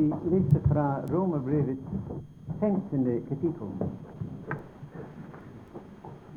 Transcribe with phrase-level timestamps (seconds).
[0.00, 1.82] Vi leser fra Romerbrevets
[2.60, 3.22] 15.
[3.28, 3.68] kapittel.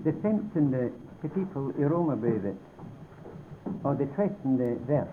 [0.03, 0.89] Det 15.
[1.21, 2.55] kapittel i Romerbrevet
[3.83, 4.57] og det 13.
[4.87, 5.07] vers.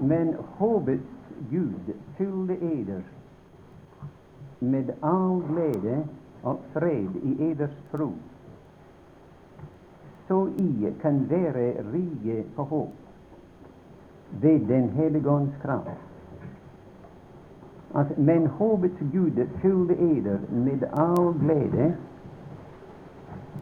[0.00, 3.02] Men håpets Gud fylde eder
[4.60, 6.08] med all glede
[6.42, 8.10] og fred i eders tro,
[10.28, 12.99] så I kan være rike på håp
[14.40, 15.90] ved Den hellige ånds kraft.
[17.94, 21.96] At, men håpets Gud fyller eder med all glede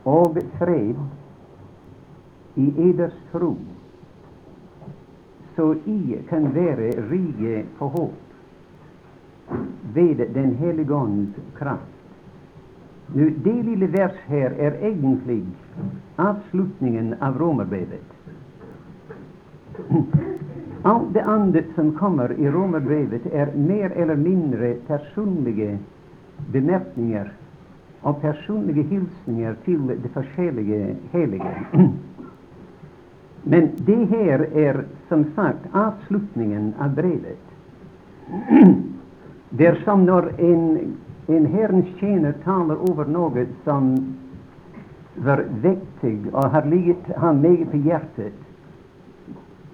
[0.05, 0.95] og fred
[2.57, 3.57] i eders tro,
[5.57, 8.15] så I kan være rike på håp
[9.95, 11.95] ved Den hellige ånds kraft.
[13.15, 15.45] Nu, det lille vers her er egentlig
[16.19, 18.05] avslutningen av romerbrevet.
[20.83, 25.79] Alt det andre som kommer i romerbrevet, er mer eller mindre personlige
[26.53, 27.31] bemerkninger
[28.03, 31.55] og personlige hilsninger til de forskjellige hellige.
[33.43, 37.45] Men det her er som sagt avslutningen av brevet.
[39.51, 40.95] Det er som når en,
[41.29, 43.95] en Herrens tjener taler over noe som
[45.25, 48.37] var vektig og har ligget ham meget på hjertet,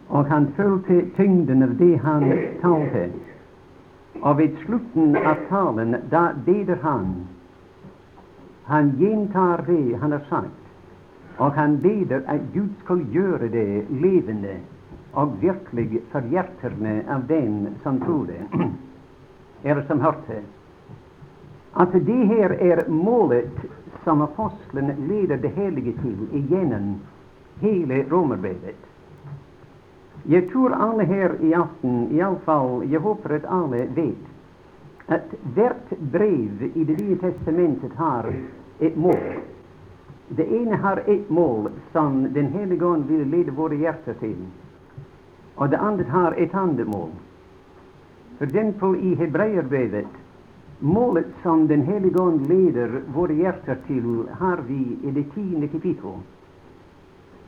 [0.08, 2.26] og han følte tyngden av det han
[2.62, 3.08] talte.
[4.22, 7.14] Og ved slutten av talen, da beder han.
[8.64, 10.60] Han gjentar det han har sagt,
[11.38, 14.56] og han beder at Gud skal gjøre det levende
[15.14, 18.38] og virkelig for hjertene av den som trodde,
[19.62, 20.40] eller som hørte.
[21.76, 23.50] At det her er målet
[24.04, 26.96] som apostelen leder det hellige til igjennom
[27.60, 28.93] hele romerbrevet.
[30.26, 34.30] Jeg tror alle her i aften, iallfall jeg håper at alle vet,
[35.12, 38.30] at hvert brev i Det nye testamentet har
[38.80, 39.34] et mål.
[40.28, 44.36] Det ene har et mål som Den hellige ånd vil lede våre hjerter til,
[45.56, 47.10] og det andre har et annet mål.
[48.38, 50.20] For eksempel i Hebreerbrevet
[50.80, 56.18] Målet som Den hellige ånd leder våre hjerter til, har vi i det tiende kapittel,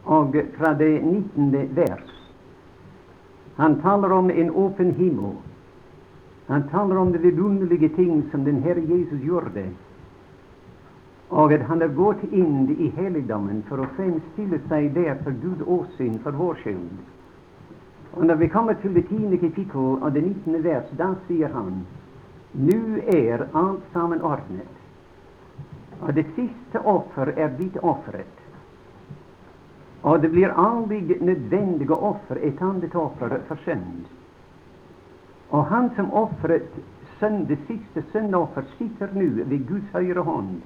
[0.05, 2.16] og fra det nittende vers.
[3.57, 5.37] Han taler om en åpen himmel.
[6.47, 9.65] Han taler om de vidunderlige ting som den Herre Jesus gjorde,
[11.29, 15.65] og at han har gått inn i helligdommen for å fremstille seg der for Gud
[15.67, 17.01] åsyn for vår skyld.
[18.15, 21.83] Og når vi kommer til det tiende kapittel og det nittende vers, da sier han
[22.55, 22.79] nå
[23.13, 24.71] er alt sammen ordnet,
[26.01, 28.36] og det siste offer er blitt ofret.
[30.07, 34.07] Og det blir aldri nødvendige offer ofre et annet offer for synd.
[35.51, 36.71] Og han som ofret
[37.19, 40.63] synd, det siste syndoffer, sitter nå ved Guds høyre hånd.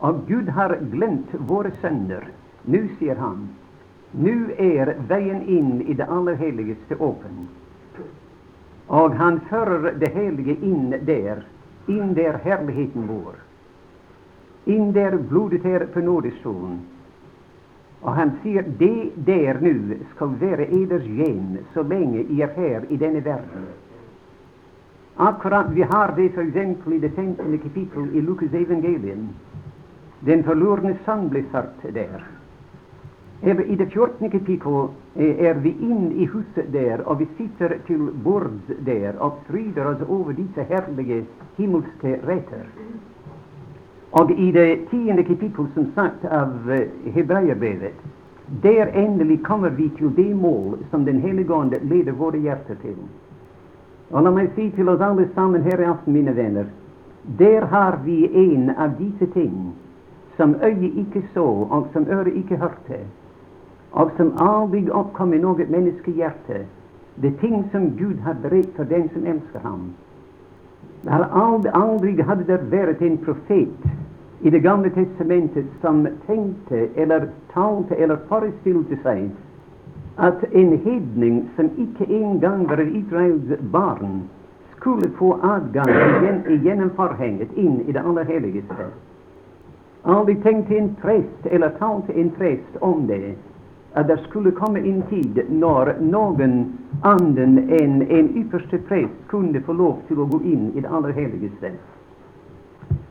[0.00, 2.28] Og Gud har glemt våre synder.
[2.64, 3.48] Nå, sier han,
[4.12, 7.48] nå er veien inn i det aller helligste åpen.
[8.88, 11.46] Og han fører det hellige inn der,
[11.88, 13.38] inn der herligheten vår.
[14.66, 16.91] Inn der blodet er på nådestolen.
[18.02, 22.86] Og han sier det der nå skal være eders gen så lenge I er her
[22.90, 23.66] i denne verden.
[25.16, 26.86] Akkurat vi har det f.eks.
[26.86, 27.58] i det 15.
[27.58, 29.28] kapittel i Lukas evangelium.
[30.26, 32.24] Den forlorne sang ble sagt der.
[33.42, 34.30] I det 14.
[34.30, 39.86] kapittel er vi inn i huset der, og vi sitter til bords der og fryder
[39.94, 41.24] oss over disse herlige
[41.56, 42.66] himmelske retter.
[44.12, 46.70] Og i det tiende kapittel, som sagt, av
[47.14, 47.96] Hebreerbrevet,
[48.62, 52.98] der endelig kommer vi til det mål som Den hellige ånd leder våre hjerter til.
[54.10, 56.68] Og la meg si til oss alle sammen her i aften, mine venner,
[57.38, 59.72] der har vi en av disse ting
[60.36, 63.00] som øyet ikke så, og som øret ikke hørte,
[63.92, 66.64] og som aldri oppkom i noe menneskehjerte.
[67.22, 69.92] Det ting som Gud har beredt for den som elsker ham.
[71.06, 73.88] Aldri, aldri hadde det vært en profet
[74.42, 79.30] i Det gamle testamentet som tenkte eller talte eller forestilte seg
[80.18, 84.22] at en hedning som ikke engang var Israels barn,
[84.76, 85.88] skulle få adgang
[86.64, 88.90] gjennom forhenget inn i det aller helligste.
[90.04, 93.36] Aldri tenkte en prest eller talte en prest om det,
[93.94, 96.54] at det skulle komme en tid når noen
[97.02, 101.12] annen enn en ypperste prest kunne få lov til å gå inn i det aller
[101.16, 101.74] helligste.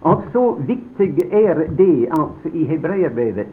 [0.01, 3.51] Og så viktig er det altså i hebreerbrevet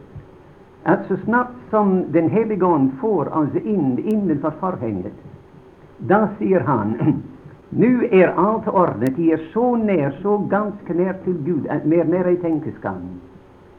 [0.89, 5.13] at så snart som Den hellige ånd får altså inn innenfor forhenget,
[5.99, 6.95] da sier han
[7.81, 12.07] nå er alt ordnet, de er så nær, så ganske nær til Gud, at mer
[12.07, 13.03] nær jeg tenkes kan.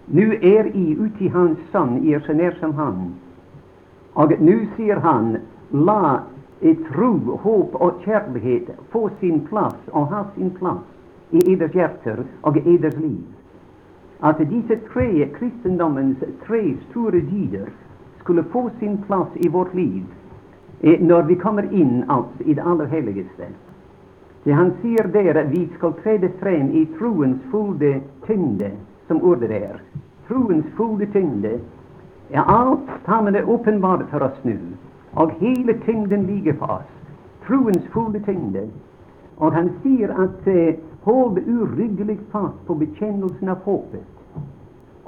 [0.07, 3.15] Nå er I uti Hans Sønn, I er så nær som Han.
[4.15, 5.37] Og nå sier Han,
[5.73, 6.21] la
[6.61, 7.13] tro,
[7.43, 10.85] håp og kjærlighet få sin plass og ha sin plass
[11.33, 13.23] i eders hjerter og eders liv.
[14.23, 17.71] At disse tre kristendommens tre store dyder
[18.19, 20.05] skulle få sin plass i vårt liv
[20.81, 23.49] eh, når vi kommer inn altså, i det aller helligste.
[24.45, 28.71] Det han sier der at vi skal trede frem i troens fulle tyngde,
[29.09, 29.81] som ordet er.
[30.29, 31.59] Troens fulle tyngde.
[32.33, 34.55] Ja, alt sammen er åpenbart for oss nå,
[35.19, 36.93] og hele tyngden ligger på oss.
[37.47, 38.69] Troens fulle tyngde.
[39.43, 44.07] Og han sier at eh, hold uryggelig fast på bekjennelsen av håpet,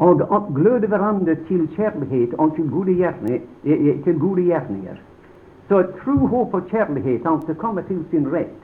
[0.02, 0.24] og
[0.56, 4.98] gløde hverandre til kjærlighet og til gode, hjerne, eh, eh, til gode gjerninger.
[5.68, 8.58] Så tro, håp og kjærlighet altså kommer til sin rett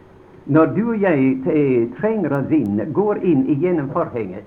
[0.49, 4.47] når du og jeg eh, trenger oss inn, går inn gjennom forhenget.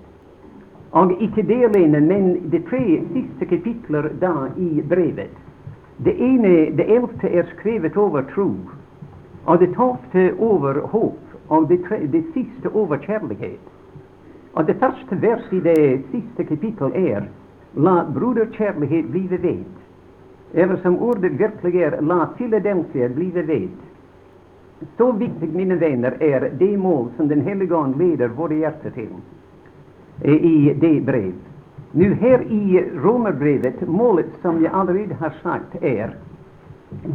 [0.92, 5.38] Og ikke det alene, men de tre siste kapitler da i brevet.
[6.04, 8.50] Det ene, det eldste, er skrevet over tro,
[9.46, 13.72] og det tolvte over håp og det, tre, det siste over kjærlighet.
[14.54, 17.28] Og det første vers i det siste kapittel er
[17.76, 19.64] La broderkjærlighet blive ved.
[20.54, 23.70] Eller som ordet virkelig er La Filadelfia blive ved.
[24.98, 29.10] Så viktig, mine venner, er det mål som Den hellige ånd leder våre hjerter til
[30.23, 31.33] i det brev.
[31.94, 36.13] Nå her i Romerbrevet, målet som jeg allerede har sagt, er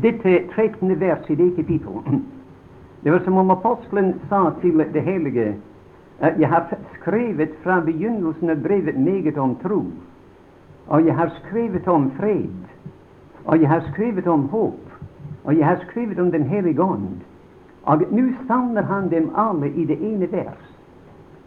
[0.02, 1.00] dette 13.
[1.00, 2.04] vers i det kapittelet.
[3.04, 5.54] Det var som om apostelen sa til det hellige
[6.20, 9.84] at jeg har skrevet fra begynnelsen av brevet meget om tro.
[10.86, 12.56] Og jeg har skrevet om fred.
[13.44, 14.80] Og jeg har skrevet om håp.
[15.44, 17.20] Og jeg har skrevet om Den hellige ånd.
[17.82, 20.75] Og nå samler han dem alle i det ene vers.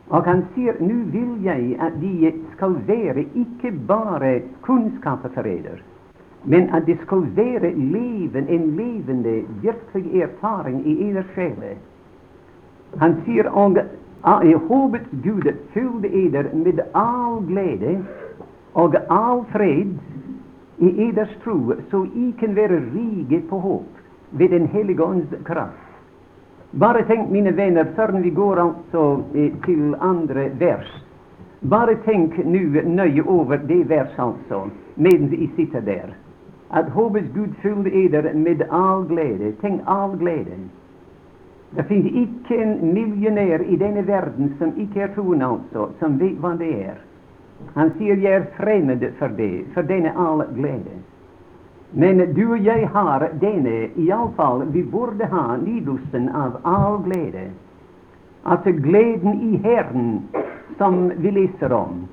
[0.09, 5.83] Og han sier nå vil jeg at de skal være ikke bare kunnskapsforræder,
[6.45, 11.75] men at det skal være leven, en levende, virkelig erfaring i eders sjele.
[12.97, 13.77] Han sier og
[14.67, 17.99] håpet Gud fylde eder med all glede
[18.73, 19.93] og all fred
[20.79, 23.85] i eders tro, så I kan være rike på håp
[24.31, 25.88] ved Den hellige ånds kraft.
[26.71, 30.89] Bare tenk, mine venner, før vi går altså eh, til andre vers.
[31.69, 36.13] Bare tenk nå nøye over det vers, altså, mens vi sitter der
[36.69, 39.51] at håpets Gud fyller eder med all glede.
[39.61, 40.69] Tenk all gleden.
[41.75, 46.37] Det finnes ikke en millionær i denne verden som ikke er troende, altså, som vet
[46.41, 46.97] hva det er.
[47.75, 51.01] Han sier jeg er fremmed for det, for denne all glede.
[51.91, 57.49] Men du og jeg har denne, iallfall vi burde ha lidelsen av all glede.
[58.45, 60.29] Altså gleden i Herren,
[60.77, 62.05] som vi leser om.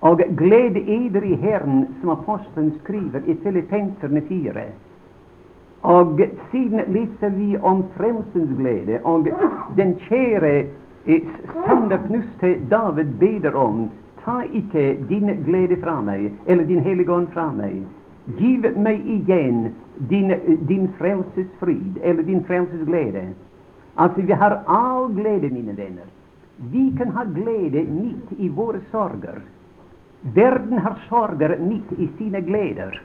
[0.00, 4.64] Og glede eder i Herren, som apostelen skriver i Filippenserne 4.
[5.82, 6.20] Og
[6.50, 9.26] siden leser vi om frelsens glede, og
[9.76, 10.66] den kjære
[11.66, 13.88] sanderknuste David beder om
[14.24, 17.84] Ta ikke din glede fra meg, eller din hellige ånd fra meg.
[18.26, 19.74] Giv meg igjen
[20.10, 20.34] din,
[20.66, 23.28] din frelses fryd, eller din frelses glede.
[23.94, 26.08] Altså, vi har all glede, mine venner.
[26.56, 29.40] Vi kan ha glede midt i våre sorger.
[30.34, 33.02] Verden har sorger midt i sine gleder.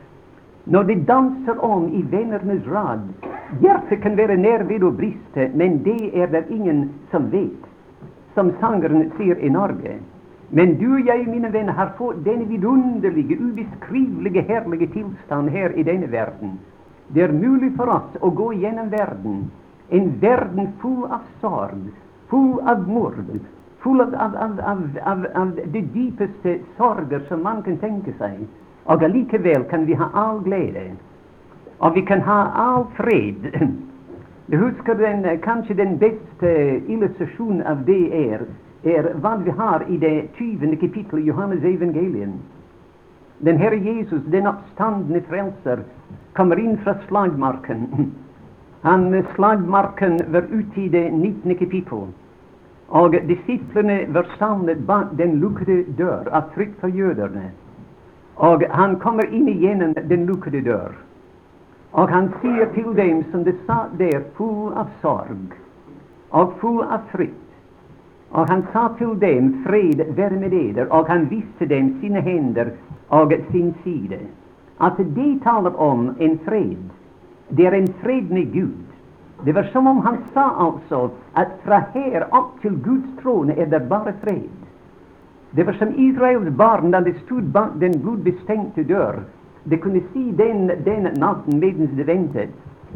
[0.64, 3.06] Når de danser om i vennernes rad,
[3.62, 7.70] hjertet kan være nær ved å briste, men det er det ingen som vet,
[8.36, 9.98] som sangeren sier i Norge.
[10.54, 15.84] Men du og jeg, mine venner, har fått denne vidunderlige, ubeskrivelige, herlige tilstand her i
[15.88, 16.58] denne verden.
[17.14, 19.46] Det er mulig for oss å gå gjennom verden,
[19.92, 21.86] en verden full av sorg,
[22.32, 23.32] full av mord,
[23.84, 28.44] full av, av, av, av, de dypeste sorger som man kan tenke seg.
[28.92, 30.90] Og allikevel kan vi ha all glede.
[31.80, 33.48] Og vi kan ha all fred.
[34.52, 36.50] Du husker den, kanskje den beste
[36.92, 38.44] illustrasjonen av det er,
[38.84, 40.78] er hva vi har i det 20.
[40.82, 42.34] kapittel i Johannes evangelien.
[43.46, 45.84] Den Herre Jesus, den oppstandende frelser,
[46.34, 48.12] kommer inn fra slagmarken.
[48.82, 51.56] Han, slagmarken var ute i det 19.
[51.56, 52.08] kapittel.
[52.90, 57.52] Og disiplene var samlet bak den lukkede dør av frykt for jødene.
[58.36, 60.98] Og han kommer inn igjennom den lukkede dør.
[61.94, 65.54] Og han sier til dem som de satt der full av sorg
[66.32, 67.41] og full av frykt
[68.32, 72.66] Og han sa til dem, 'Fred være med dere', og han viste dem sine hender
[73.10, 74.20] og sin side.
[74.82, 76.78] at de taler om en fred.
[77.58, 78.78] Det er en fred med Gud.
[79.46, 83.66] Det var som om han sa altså at fra her opp til Guds trone er
[83.66, 84.50] det bare fred.
[85.56, 89.20] Det var som Israels barn da de stod bak den blodbestengte dør.
[89.64, 92.50] De kunne si den, den natten mens de ventet,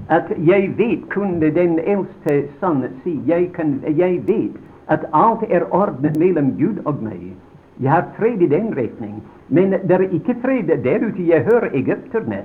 [0.09, 5.65] at jeg vet, kunne den eldste sønn si, jeg, kan, jeg vet at alt er
[5.71, 7.33] ordnet mellom Gud og meg.
[7.79, 9.23] Jeg har fred i den retning.
[9.49, 11.27] Men det er ikke fred der ute.
[11.27, 12.43] Jeg hører egypterne.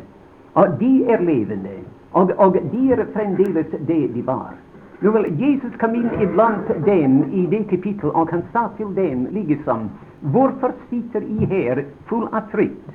[0.55, 1.77] Og de er levende.
[2.13, 4.55] Og, og de er fremdeles det de var.
[5.01, 9.29] Nå vel, Jesus kom inn iblant dem i det kapittel, og han sa til dem
[9.33, 9.89] liksom
[10.21, 12.91] Hvorfor sitter I her full av frykt?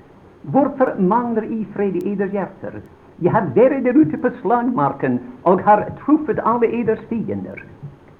[0.53, 2.77] Hvorfor mangler I fred i eders hjerter?
[3.23, 5.17] Jeg har vært der ute på slagmarken
[5.49, 7.63] og har truffet alle eders fiender.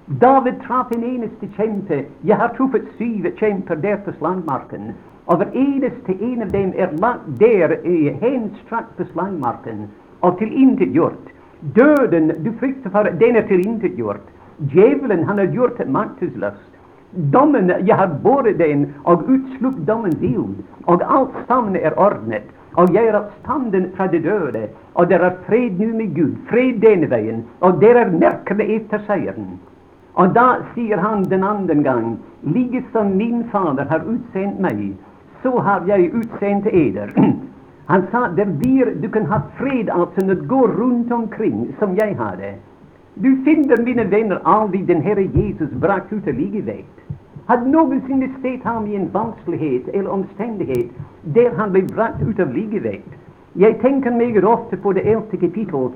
[0.08, 2.04] David traff en eneste kjempe.
[2.22, 4.92] Jeg har truffet syv kjemper der på slangmarken.
[5.26, 7.74] Og hver eneste en av dem er lagt der
[8.22, 9.88] henstrakt på slangmarken
[10.22, 11.34] og tilintetgjort.
[11.74, 14.22] Døden du frykter for, den er tilintetgjort.
[14.70, 16.62] Djevelen han har gjort maktesløs.
[17.34, 22.46] Dommen, jeg har båret den og utslukt dommens ild, og alt sammen er ordnet.
[22.78, 26.82] Og jeg er oppstanden fra de døde, og det er fred nå med Gud, fred
[26.84, 29.56] denne veien, og der er merkene etter seieren.
[30.16, 34.94] Og da sier han den andre gang, like som min Fader har utsendt meg,
[35.44, 37.12] så har jeg utsendt eder.
[37.88, 41.94] Han sa det blir, du kan ha fred altså når du går rundt omkring som
[42.00, 42.56] jeg har det.
[43.16, 47.04] Du finner, mine venner, aldri den Herre Jesus brakt ut av ligevekt.
[47.48, 50.90] Hadde noensinne sett ham i en vanskelighet eller omstendighet
[51.36, 53.14] der han ble brakt ut av ligevekt.
[53.56, 55.92] Jeg tenker meget ofte på det eldste kapittel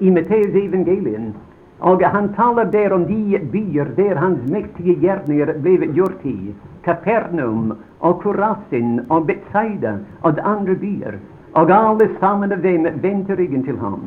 [0.00, 1.34] i Matteus evangelium.
[1.80, 6.54] Og han taler der om de byer der hans mektige gjerninger ble gjort i.
[6.84, 11.18] Kapernaum og Korasin og Betsaida og andre byer.
[11.54, 14.00] Og alle sammen av dem vendte ryggen til ham.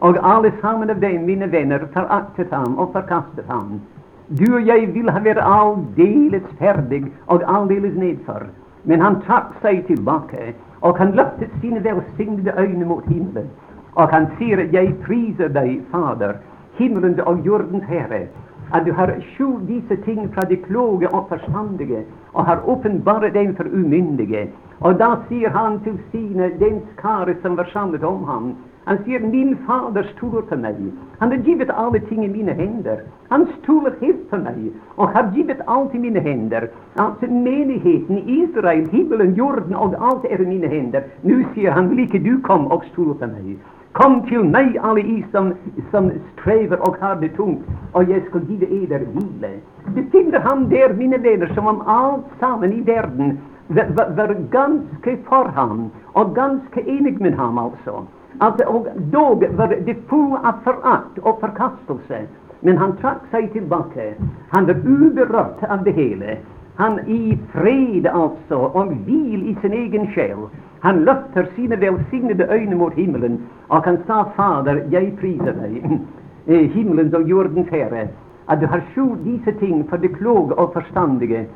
[0.00, 3.80] Og alle sammen av dem, mine venner, foraktet ham og forkastet ham.
[4.28, 8.48] Du og jeg vil ha vært aldeles ferdig og aldeles nedfor.
[8.84, 13.48] Men han trakk seg tilbake, og han løftet sine velsignede øyne mot himmelen.
[13.94, 16.36] Og han sier, jeg priser deg, Fader,
[16.78, 18.26] himmelens og jordens herre,
[18.74, 23.56] at du har skjult disse ting fra de kloke og forstandige, og har åpenbart dem
[23.56, 24.48] for umyndige.
[24.80, 28.54] Og da sier han til sine, den skare som var samlet om ham,
[28.86, 30.76] han sier, min Fader stoler på meg.
[31.18, 33.00] Han har givet alle ting i mine hender.
[33.32, 36.68] Han stoler helt på meg, og har givet alt i mine hender.
[37.02, 41.02] Altså menigheten, Israel, himmelen, jorden og alt er i mine hender.
[41.26, 43.56] Nå sier han, vil ikke du komme og stole på meg?
[43.98, 45.50] Kom til meg, alle I som,
[45.90, 49.54] som strever og har det tungt, og jeg skal give eder hvile.
[49.96, 53.38] Du finner ham der, mine venner, som om alt sammen i verden
[53.68, 58.04] var, var ganske for ham, og ganske enig med ham, altså.
[58.40, 62.26] Altså og dog var det full av forakt og forkastelse.
[62.62, 64.14] Men han trakk seg tilbake.
[64.52, 66.38] Han var uberørt av det hele.
[66.76, 70.48] Han i fred, altså, og hvil i sin egen sjel.
[70.84, 75.78] Han løfter sine velsignede øyne mot himmelen, og han sa, Fader, jeg priser deg,
[76.50, 78.08] eh, himmelens og jordens Herre,
[78.48, 81.46] at du har skjult disse ting for det kloke og forstandige,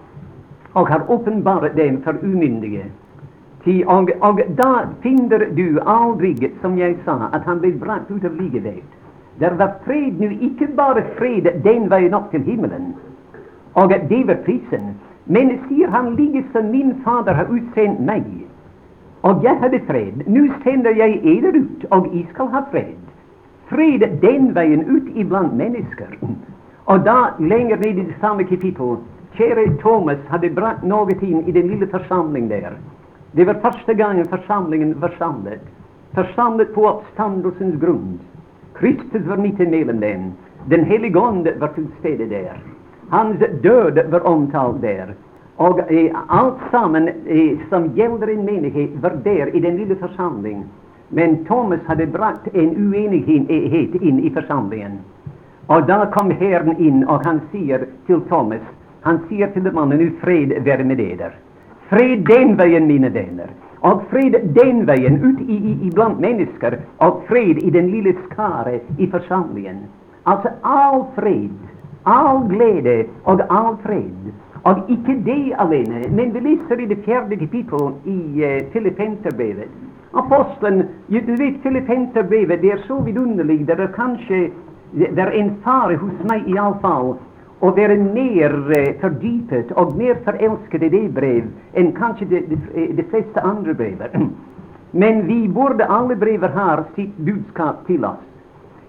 [0.75, 2.89] og har åpenbart dem for umyndige.
[3.67, 8.39] Og, og, da finner du aldri, som jeg sa, at han ble brakt ut av
[8.41, 8.97] ligevekt.
[9.41, 12.95] Det var fred nå, ikke bare fred den veien opp til himmelen,
[13.75, 14.95] og det var prisen,
[15.27, 18.25] men sier han like som min Fader har utsendt meg.
[19.23, 20.25] Og jeg hadde fred.
[20.27, 22.97] Nå sender jeg eder ut, og jeg skal ha fred.
[23.69, 26.17] Fred den veien ut iblant mennesker.
[26.87, 28.97] Og da, lenger ned i det samme kapittel,
[29.37, 32.81] kjære Thomas hadde brakt noe inn i den lille forsamling der.
[33.33, 35.63] Det var første gangen forsamlingen var samlet.
[36.15, 38.19] Forsamlet på oppstandelsens grunn.
[38.75, 40.33] Kristus var midt imellom dem.
[40.67, 42.59] Den hellige ånd var til stede der.
[43.11, 45.15] Hans død var omtalt der.
[45.57, 50.65] Og eh, alt sammen eh, som gjelder en menighet, var der i den lille forsamling.
[51.09, 54.99] Men Thomas hadde brakt en uenighet inn i forsamlingen.
[55.67, 58.63] Og da kom Herren inn, og han sier til Thomas
[59.03, 61.31] Han sier til mannen fred være med dere.
[61.91, 63.51] Fred den veien, mine venner.
[63.83, 68.13] Og fred den veien ut i, i, i blant mennesker, og fred i den lille
[68.29, 69.87] skare i forsamlingen.
[70.27, 71.57] Altså all fred,
[72.07, 74.33] all glede og all fred
[74.65, 79.69] og ikke det alene, men vi leser i det fjerde kapittel i uh, Filippenserbrevet.
[80.15, 83.67] Apostelen Du vet, Filippenserbrevet det er så vidunderlig.
[83.67, 84.51] Det er kanskje
[84.93, 87.15] det er en fare hos meg iallfall
[87.61, 92.87] å være mer uh, fordypet og mer forelsket i det brev enn kanskje de, de,
[92.97, 94.17] de fleste andre brever.
[95.03, 98.25] Men vi burde alle brever ha sitt budskap til oss.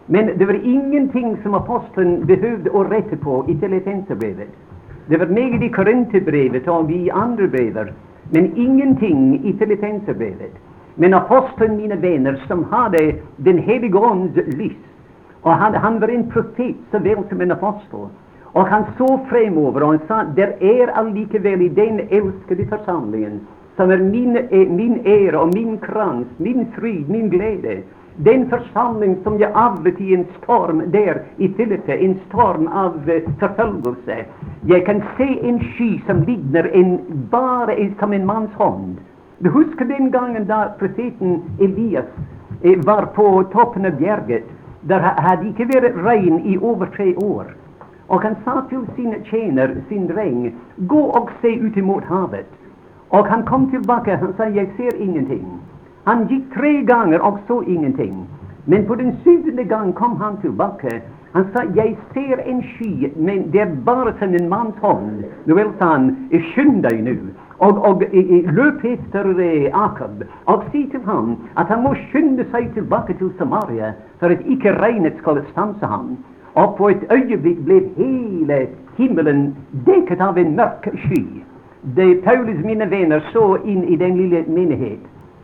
[0.08, 4.50] Men det var ingenting som apostelen behøvde å rette på i Filipenserbrevet.
[5.08, 7.94] Det var meget i Korinterbrevet og i andre brever,
[8.32, 10.58] men ingenting i Filipenserbrevet.
[10.96, 13.14] Men apostelen, mine venner, som hadde
[13.46, 14.78] Den hellige ånds lys,
[15.44, 18.10] og han, han var en profet så vel som en apostel,
[18.54, 23.42] og han så fremover, og han sa der er allikevel i den elskede forsamlingen,
[23.76, 24.38] som er min,
[24.76, 27.82] min ære og min krans, min fryd, min glede,
[28.26, 33.30] den forsamling som jeg avlet i en storm der i Filippe, en storm av uh,
[33.40, 34.18] forfølgelse.
[34.68, 37.00] Jeg kan se en sky som ligner en,
[37.32, 39.00] bare som en manns hånd.
[39.40, 42.06] Du husker den gangen da profeten Elias
[42.64, 44.44] eh, var på toppen av bjerget.
[44.82, 47.56] Der hadde ikke vært regn i over tre år.
[48.12, 50.50] Og han sa til sin tjener, sin dreng,
[50.88, 52.50] gå og se ut imot havet.
[53.10, 54.18] Og han kom tilbake.
[54.20, 55.48] Han sa, jeg ser ingenting.
[56.08, 58.28] Han gikk tre ganger og så ingenting.
[58.66, 61.02] Men på den syvende gang kom han tilbake.
[61.34, 65.56] Han sa, 'Jeg ser en sky, men det er bare som en manns hånd.' Nå
[65.56, 68.04] vel, sa han, 'Skynd deg nå.' Og, og
[68.58, 69.26] løp etter
[69.74, 74.42] Akab og si til ham at han må skynde seg tilbake til Samaria for at
[74.46, 76.18] ikke regnet skal stanse ham.
[76.56, 78.68] Og på et øyeblikk ble hele
[78.98, 79.56] himmelen
[79.86, 81.24] dekket av en mørk sky.
[81.96, 85.02] Det Paulus, mine venner, så inn i den lille menighet.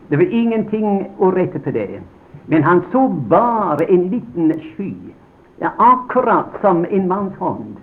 [0.09, 2.01] Det var ingenting å rette på det.
[2.47, 4.93] Men han så bare en liten sky,
[5.59, 7.79] ja, akkurat som en manns hånd.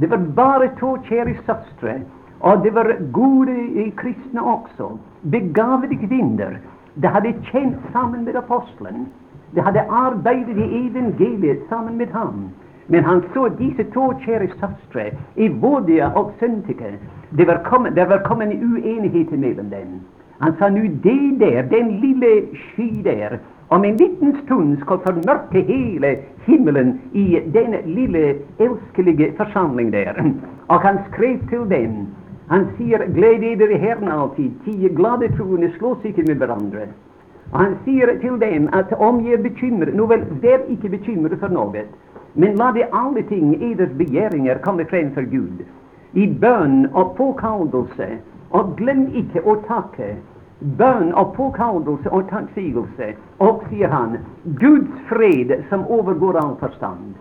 [0.00, 2.00] Det var bare to kjære søstre
[2.40, 4.96] og det var gode kristne også.
[5.22, 6.56] Begavede kvinner.
[7.02, 9.08] De hadde kjent sammen med apostelen.
[9.54, 12.50] De hadde arbeidet i evangeliet sammen med ham.
[12.88, 16.98] Men han så disse to kjære søstre, Evodia og Søntike.
[17.38, 20.00] Det var kommet, det kommet en uenighet mellom dem.
[20.40, 23.38] Han sa nå det der, den lille sky der,
[23.68, 26.16] om en liten stund skal formørke hele
[26.46, 30.12] himmelen i den lille elskelige forsamling der.
[30.68, 32.06] Og han skrev til dem
[32.50, 34.54] han sier 'gled dere i Herren alltid'.
[34.64, 36.88] Ti glade troende slåss ikke med hverandre.
[37.52, 41.84] Han sier til dem at om jeg bekymrer Nå vel, vær ikke bekymret for noe,
[42.34, 45.64] men la det alle ting, eders begjæringer, komme frem for Gud.
[46.14, 48.06] I bønn og påkallelse,
[48.50, 50.12] og glem ikke å takke.
[50.78, 53.14] Bønn og påkallelse og takksigelse.
[53.38, 54.18] Og, sier han,
[54.60, 57.16] Guds fred som overgår all forstand.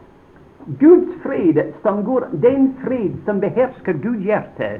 [0.79, 4.71] Guds fred som går, den fred som behersker Guds hjerte,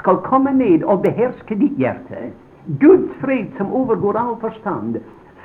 [0.00, 2.30] skal komme ned og beherske ditt hjerte.
[2.68, 4.96] Guds fred som overgår all forstand,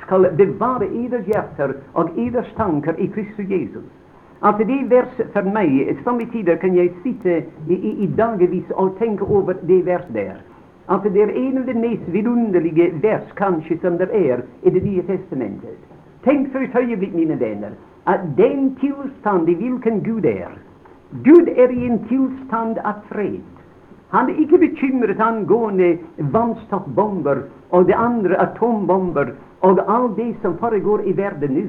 [0.04, 3.86] skal bevare eders hjerter og eders tanker i Kristus Jesus.
[4.42, 7.36] Altså Det verset for meg Somme tider kan jeg sitte
[7.68, 10.36] i, i, i dagevis og tenke over det verset der.
[10.88, 14.84] Altså Det er en av de mest vidunderlige vers kanskje som det er i Det
[14.84, 15.80] nye testamentet.
[16.24, 17.72] Tenk for et øyeblikk, mine venner,
[18.06, 20.52] at den tilstand i hvilken Gud er
[21.24, 23.53] Gud er i en tilstand av fred.
[24.12, 31.06] Han er ikke bekymret angående vannstoffbomber og det andre atombomber og alt det som foregår
[31.08, 31.66] i verden nå.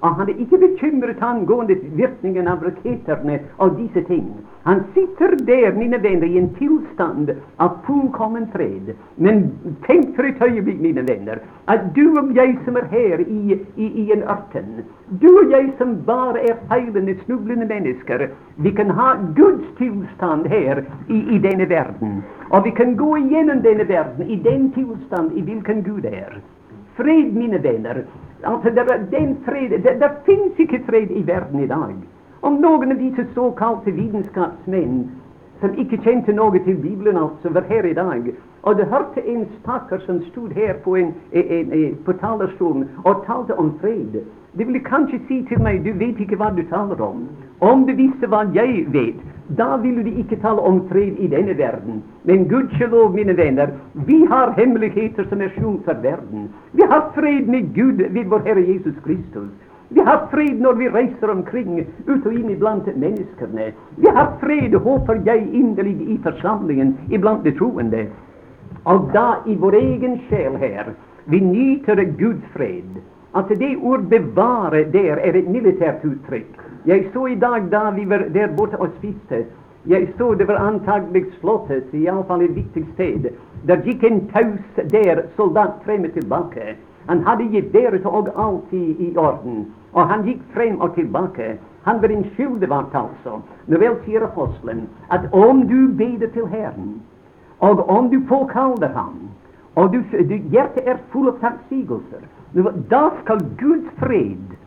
[0.00, 4.30] Og han er ikke bekymret angående virkningen av rakettene og disse ting.
[4.64, 8.92] Han sitter der, mine venner, i en tilstand av fullkommen fred.
[9.16, 9.42] Men
[9.86, 13.86] tenk for et øyeblikk, mine venner, at du og jeg som er her i, i,
[14.04, 14.84] i en ørken,
[15.20, 20.84] du og jeg som bare er feilende, snublende mennesker, vi kan ha Guds tilstand her
[21.08, 22.22] i, i denne verden.
[22.50, 26.40] Og vi kan gå igjennom denne verden i den tilstand i hvilken Gud er.
[26.96, 28.04] Fred, mine venner,
[28.44, 28.84] Altså, der,
[29.18, 31.94] den fred, der, der fins ikke fred i verden i dag.
[32.42, 35.10] Om noen av disse såkalte vitenskapsmenn
[35.60, 38.30] som ikke kjente noe til Bibelen, altså, var her i dag,
[38.62, 43.24] og du hørte en stakkar som stod her på, en, en, en, på talerstolen og
[43.26, 44.16] talte om fred.
[44.58, 47.28] De ville kanskje si til meg du vet ikke hva du taler om.
[47.60, 49.20] Om du visste hva jeg vet,
[49.56, 52.02] da ville de ikke tale om fred i denne verden.
[52.24, 56.48] Men gudskjelov, mine venner, vi har hemmeligheter som er skjult for verden.
[56.72, 59.50] Vi har fred med Gud ved vår Herre Jesus Kristus.
[59.90, 63.72] Vi har fred når vi reiser omkring ut og inn iblant menneskene.
[63.96, 68.06] Vi har fred, håper jeg inderlig, i forsamlingen iblant de troende.
[68.84, 70.94] Og da i vår egen sjel her,
[71.26, 73.02] vi nyter Guds fred.
[73.34, 76.69] At det ord 'bevare' der er et militært uttrykk.
[76.86, 79.44] Jeg så i dag da vi var der borte og spiste
[79.88, 83.30] Jeg så det var antagelig slottet, iallfall et viktig sted.
[83.66, 86.76] Der gikk en taus der soldat frem og tilbake.
[87.08, 89.66] Han hadde geværet og alt i, i, orden.
[89.92, 91.58] Og han gikk frem og tilbake.
[91.84, 93.40] Han var en skyldevakt, altså.
[93.66, 97.00] Nå vel sier apostelen at om du beder til Herren,
[97.58, 99.30] og om du påkaller ham,
[99.74, 102.24] og du, du, hjertet er full av takksigelser,
[102.90, 104.59] da skal Guds fred,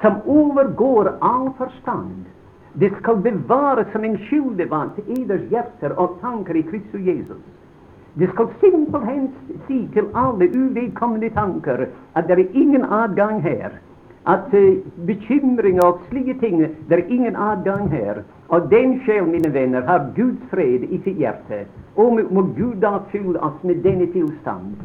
[0.00, 2.24] som overgår all forstand,
[2.72, 7.42] det skal bevares som en skyldevann til eders hjerter og tanker i Kristus Jesus.
[8.14, 9.28] Det skal simpelthen
[9.66, 13.70] si til alle uvedkommende tanker at det er ingen adgang her.
[14.26, 18.22] At uh, bekymringer og slike ting Det er ingen adgang her.
[18.48, 21.64] Og den sjel, mine venner, har Guds fred i sitt hjerte.
[21.96, 24.76] Og må Gud da fylle oss med denne tilstand.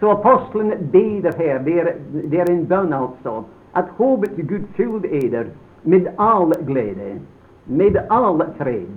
[0.00, 1.92] Så apostelen beder her, det er,
[2.30, 5.44] det er en bønn altså, at håpet til Gud fyller eder
[5.84, 7.20] med all glede,
[7.66, 8.92] med all fred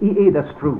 [0.00, 0.74] i eders tro,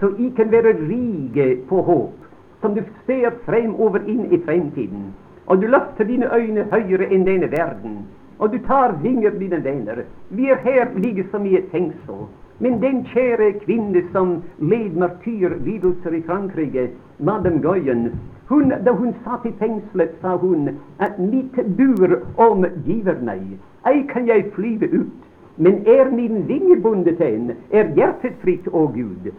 [0.00, 2.14] så I kan være rike på håp,
[2.60, 5.14] som du ser fremover inn i fremtiden.
[5.46, 7.98] Og du løfter dine øyne høyere enn denne verden.
[8.38, 10.02] Og du tar vinger, dine venner.
[10.30, 12.26] Vi er her like som i et fengsel.
[12.58, 18.10] Men den kjære kvinne som led martyrlidelser i Frankrike, Madame Goyen,
[18.48, 23.58] hun, da hun satt i fengselet, sa hun at mitt bur omgiver meg.
[23.86, 25.26] Ei kan jeg flyve ut.
[25.56, 29.30] Men er min vinge bundet hen, er hjertet fritt, å Gud.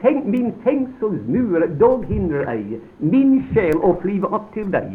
[0.00, 4.92] Feng, min fengselsmur dog hindrer ei, min sjel å flyve opp til deg.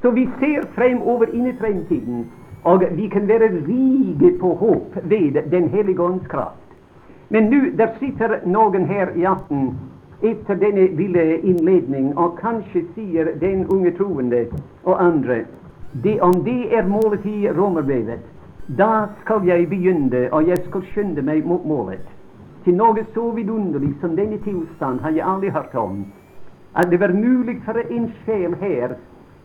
[0.00, 2.24] Så vi ser fremover inn i fremtiden,
[2.64, 6.56] og vi kan være rike på håp ved Den hellige ånds kraft.
[7.28, 9.74] Men nå, der sitter noen her i aften
[10.22, 14.46] etter denne ville innledning, og kanskje sier den unge troende
[14.84, 15.44] og andre
[15.92, 18.20] det, om det er målet i romerbrevet,
[18.78, 22.04] da skal jeg begynne, og jeg skal skynde meg mot målet.
[22.64, 26.04] Til noe så vidunderlig som denne tilstand har jeg aldri hørt om.
[26.76, 28.94] At det var mulig for en sjel her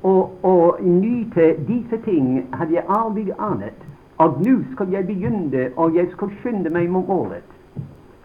[0.03, 3.79] å, nyte disse ting, hadde jeg aldri anet.
[4.21, 7.54] Og nå skal jeg begynne, og jeg skal skynde meg mot målet.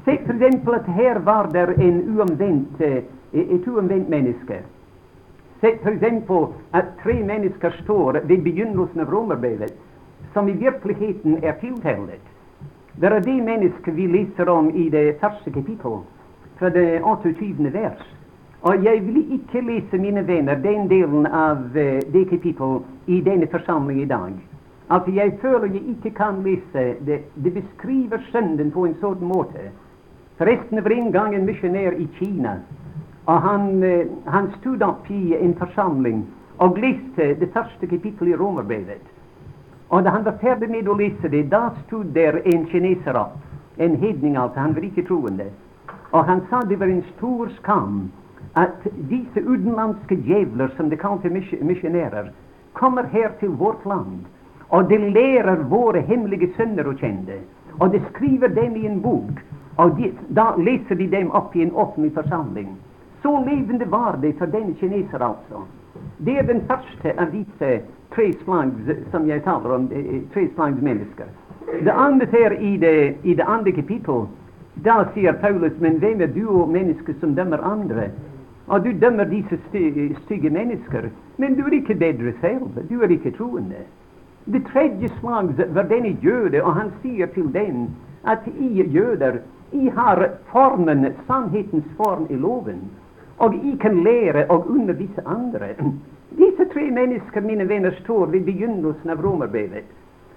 [0.04, 4.62] Se for eksempel at her var det en uomvendt, eh, et uomvendt menneske.
[5.60, 9.76] Se for eksempel at tre mennesker står ved begynnelsen av romerbrevet
[10.32, 12.20] som i virkeligheten er tiltalt.
[13.00, 16.00] Det er det mennesket vi leser om i det første kapittel,
[16.58, 17.72] fra det 28.
[17.72, 18.16] vers.
[18.62, 23.46] Og jeg vil ikke lese, mine venner, den delen av uh, det kapittel i denne
[23.46, 24.32] forsamling i dag.
[24.90, 27.22] Altså, jeg føler jeg ikke kan lese det.
[27.44, 29.70] Det beskriver synden på en sånn måte.
[30.40, 32.55] Forresten var en gang en misjonær i Kina,
[33.29, 36.22] og han, uh, han stod opp i en forsamling
[36.64, 39.05] og leste det første kapittelet i Romerbrevet.
[39.92, 43.37] Og da han var ferdig med å lese det, da stod der en kineser opp,
[43.76, 45.50] en hedning altså, han var ikke troende.
[46.16, 48.00] Og han sa det var en stor skam
[48.57, 52.33] at disse utenlandske djevler, som de kalte misjonærer,
[52.72, 54.24] kommer her til vårt land,
[54.72, 57.42] og de lærer våre hemmelige sønner å kjenne.
[57.76, 59.37] Og de skriver dem i en bok,
[59.80, 62.74] og de, da leser de dem opp i en offentlig forsamling.
[63.22, 65.64] Så levende var det for denne kineser, altså.
[66.24, 67.70] Det er den første av disse
[68.14, 69.88] tre slags som jeg taler om,
[70.34, 71.30] tre slags mennesker.
[71.84, 74.26] Det andre er i det, i det andre kapittel.
[74.84, 78.10] Da sier Paulus, men hvem er du og mennesker som dømmer andre?
[78.66, 79.58] Og du dømmer disse
[80.24, 82.68] stygge mennesker, men du er ikke bedre selv.
[82.90, 83.84] Du er ikke troende.
[84.44, 87.90] Det tredje slags var denne jøde, og han sier til den
[88.24, 89.40] at I jøder,
[89.72, 92.80] I har formen, sannhetens form i loven,
[93.38, 95.74] og I kan lære og undervise andre.
[96.30, 99.85] Disse tre mennesker, mine venner, står ved begynnelsen av romerbrevet,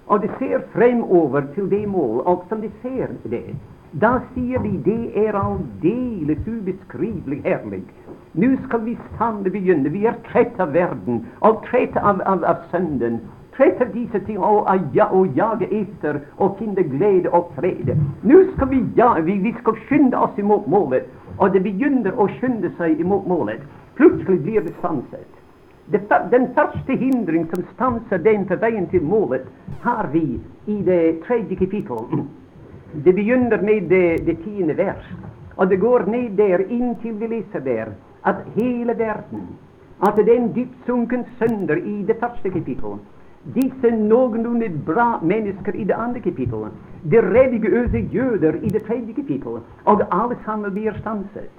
[0.07, 3.55] og de ser fremover til det mål, og som de ser det,
[4.01, 7.83] da sier de det er aldeles ubeskrivelig herlig.
[8.33, 9.91] Nå skal vi sannelig begynne.
[9.93, 13.19] Vi er trett av verden, og trett av, av, av synden.
[13.53, 14.65] Trett disse ting og,
[14.97, 17.91] ja, og jager etter og finner glede og fred.
[18.25, 21.05] Nå skal vi, ja, vi, vi skal skynde oss imot målet,
[21.37, 23.61] og det begynner å skynde seg imot målet.
[23.97, 25.39] Plutselig blir det stanset.
[26.31, 29.45] Den første hindring som stanser den på veien til målet,
[29.83, 32.23] har vi i det tredje kapittel.
[32.93, 35.05] Det begynner med det, det tiende vers,
[35.57, 37.93] og det går ned der inntil vi leser der
[38.25, 39.47] at hele verden,
[40.07, 42.97] at den dyptsunken sønder i det første kapittel,
[43.43, 46.71] disse noenlunde bra mennesker i det andre kapittelet,
[47.11, 51.51] de religiøse jøder i det tredje kapittelet, og alle sammen blir stanset.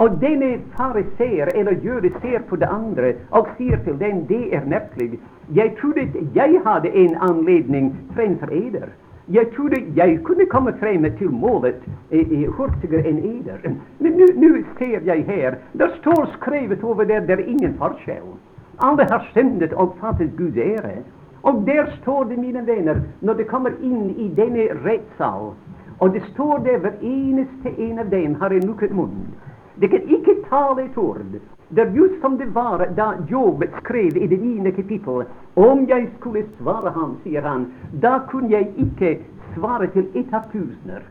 [0.00, 4.64] Og denne fariseer eller jøde ser på det andre og sier til dem det er
[4.64, 5.18] merkelig.
[5.54, 8.88] Jeg trodde jeg hadde en anledning fremfor eder.
[9.28, 13.76] Jeg trodde jeg kunne komme frem til målet eh, eh hurtigere enn eder.
[13.98, 18.32] Men nå ser jeg her, det står skrevet over der det er ingen forskjell.
[18.80, 21.04] Alle har syndet og fattet Guds.
[21.42, 25.54] Og der står det, mine venner, når de kommer inn i denne rettssal,
[26.00, 29.32] og det står der hver eneste en av dem har en lukket munn.
[29.80, 31.24] Det kan ikke tale et ord.
[31.68, 35.24] Det er just som det var da Job skrev i det niende kapittel.
[35.56, 37.66] Om jeg skulle svare ham, sier han,
[38.02, 39.18] da kunne jeg ikke
[39.54, 41.04] svare til ett av tusener.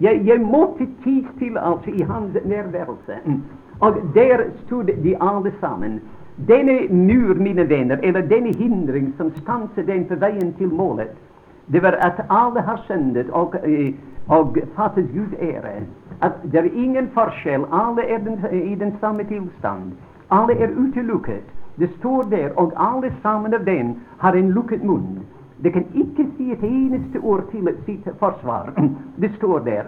[0.00, 3.20] Jeg, jeg måtte tie stille altså i hans nærværelse.
[3.80, 6.00] Og der stod de alle sammen.
[6.36, 11.12] Denne mur, mine venner, eller denne hindring som stanser den på veien til målet,
[11.66, 13.94] det var at alle har syndet og, eh,
[14.28, 15.86] og fattet Gud ære.
[16.22, 17.64] At det er ingen forskjell.
[17.72, 19.92] Alle er den, i den samme tilstand.
[20.30, 21.44] Alle er utelukket.
[21.78, 25.22] Det står der, og alle sammen av dem har en lukket munn.
[25.62, 28.72] Det kan ikke si et eneste ord til sitt forsvar.
[29.20, 29.84] Det står der.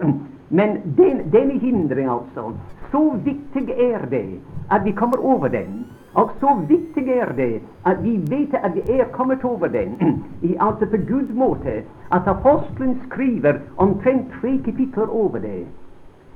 [0.49, 2.51] Men den, denne hindring, altså,
[2.91, 4.39] så viktig er det
[4.71, 5.85] at vi kommer over den.
[6.17, 9.97] Og så viktig er det at vi vet at vi er kommet over den,
[10.41, 15.67] i, altså på Guds måte, at apostelen skriver omtrent tre kapitler over det.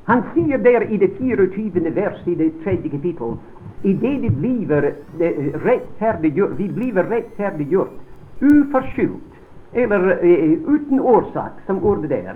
[0.05, 1.95] Han sier der i det 24.
[1.95, 3.37] vers i det tredje kapittel
[3.83, 7.97] i det blir eh, rettferdiggjort, vi blir rettferdiggjort
[8.41, 9.31] uforskyldt
[9.73, 12.33] eller uh, uten årsak, som ordet der.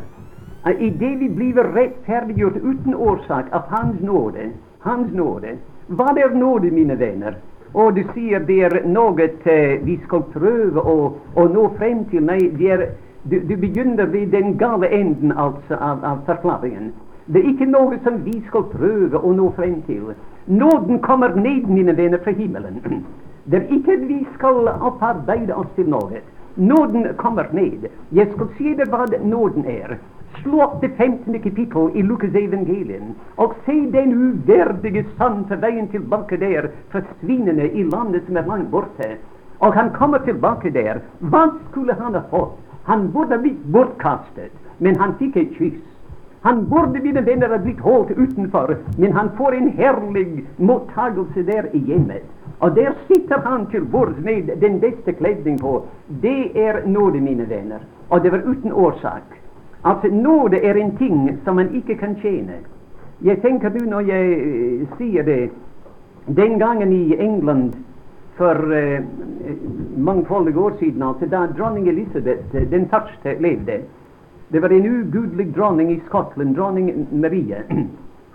[0.66, 4.50] Uh, I det vi blir rettferdiggjort uten årsak av Hans nåde,
[4.80, 7.36] Hans nåde, hva er nåde, mine venner?
[7.74, 10.96] Og du sier det er noe uh, vi skal prøve å,
[11.36, 12.24] å, nå frem til.
[12.26, 12.88] Nei, er,
[13.24, 16.94] du, du, begynner ved den gale enden altså, av, av forklaringen.
[17.26, 20.16] Det er ikke noe som vi skal prøve å nå frem til.
[20.46, 22.82] Nåden kommer ned, mine venner, fra himmelen.
[23.50, 26.22] Det er ikke at vi skal opparbeide oss til noe.
[26.58, 27.86] Nåden kommer ned.
[28.12, 30.00] Jeg skal si deg hva nåden er.
[30.42, 31.40] Slå opp det 15.
[31.40, 37.70] kapittel i Lukas evangelien og se den uverdige sønn på veien tilbake der For svinene
[37.72, 39.16] i landet som er langt borte.
[39.60, 41.00] Og han kommer tilbake der.
[41.20, 42.58] Hva skulle han ha fått?
[42.86, 45.84] Han burde blitt bortkastet, men han fikk et kyss.
[46.46, 51.72] Han burde, mine venner, ha blitt holdt utenfor, men han får en herlig mottagelse der
[51.74, 52.28] i hjemmet.
[52.60, 55.80] Og der sitter han til bords med den beste kledning på.
[56.22, 57.82] Det er nåde, mine venner.
[58.10, 59.45] Og det var uten årsak.
[59.86, 62.58] Altså, nåde er en ting som man ikke kan tjene.
[63.22, 64.38] Jeg tenker nå når jeg
[64.82, 65.50] uh, sier det
[66.26, 67.74] Den gangen i England
[68.36, 69.00] for uh,
[69.98, 73.82] mangfoldige år siden, altså da dronning Elisabeth uh, den første levde
[74.52, 77.64] Det var en ugudelig dronning i Skottland, dronning Marie.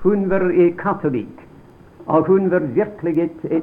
[0.03, 1.47] Hun var katolikk,
[2.07, 3.63] og hun var virkelig et, et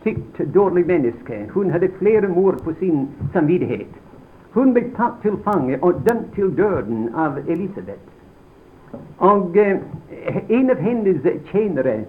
[0.00, 1.48] stygt, dårlig menneske.
[1.50, 4.01] Hun hadde flere mord på sin samvittighet.
[4.54, 8.08] Hun ble tatt til fange og dømt til døden av Elisabeth.
[9.18, 9.78] Og eh,
[10.48, 12.02] en av hennes tjenere,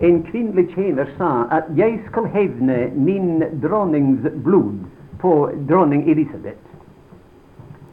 [0.00, 4.84] en kvinnelig tjener, sa at 'jeg skal hevne min dronnings blod
[5.18, 6.68] på dronning Elisabeth'.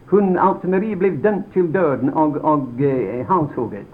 [0.07, 0.67] Hun, altså
[0.99, 3.87] ble dømt til døden og, og eh, halshugget.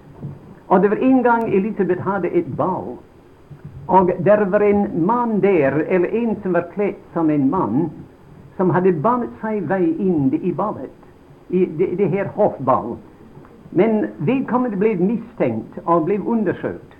[0.68, 2.98] Og det var en gang Elisabeth hadde et ball.
[3.88, 7.90] Og der var en mann der, eller en som var kledd som en mann,
[8.56, 10.94] som hadde banet seg vei inn i ballet,
[11.48, 12.96] i det, det her hoffball.
[13.74, 16.94] Men vedkommende ble mistenkt og ble undersøkt.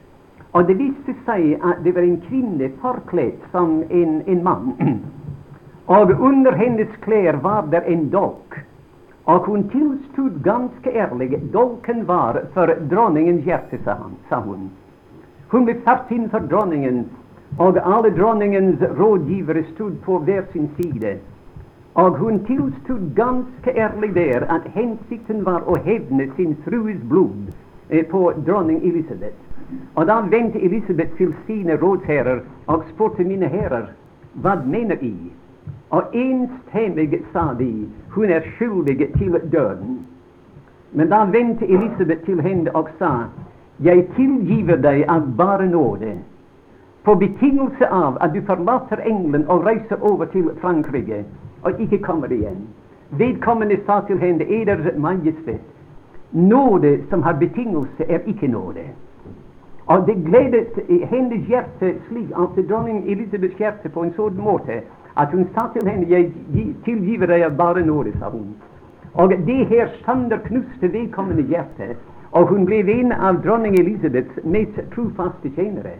[0.55, 4.75] Og det viste seg at det var en kvinne forkledd som en, en mann.
[5.95, 8.57] Og under hennes klær var det en dolk.
[9.27, 14.71] Og hun tilstod ganske ærlig dolken var for dronningens hjerte, sa, han, sa hun.
[15.53, 17.05] Hun ble satt inn for dronningen,
[17.59, 21.19] og alle dronningens rådgivere stod på hver sin side.
[21.95, 27.53] Og hun tilstod ganske ærlig der at hensikten var å hevne sin frues blod
[27.91, 29.39] eh, på dronning Elisabeth.
[29.95, 33.93] Og da vendte Elisabeth til sine rådsherrer og spurte mine herrer
[34.43, 35.15] hva mener I?
[35.91, 40.03] Og enstemmig sa de hun er skyldig til døden.
[40.93, 43.29] Men da vendte Elisabeth til henne og sa
[43.83, 46.13] jeg tilgiver deg av bare nåde,
[47.05, 51.25] på betingelse av at du forlater England og reiser over til Frankrike
[51.65, 52.67] og ikke kommer igjen.
[53.11, 55.61] Vedkommende sa til henne, Eder Majestet,
[56.33, 58.85] nåde som har betingelse, er ikke nåde.
[59.87, 64.81] Og det gledet hennes hjerte slik, altså dronning Elisabeths hjerte, på en sånn måte
[65.21, 66.33] at hun sa til henne, jeg
[66.85, 68.55] tilgiver deg bare nåde, sa hun.
[69.15, 71.95] Og det her sander knuste vedkommende hjerte,
[72.33, 75.99] og hun ble en av dronning Elisabeths mest trofaste tjenere.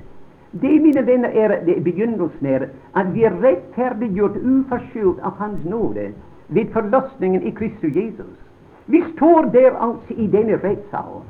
[0.61, 6.13] Det, mine venner, er det begynnelsen er at vi er rettferdiggjort uforskyldt av Hans nåde
[6.49, 8.37] ved forløsningen i Kristus Jesus.
[8.87, 11.25] Vi står der altså i denne rettssal.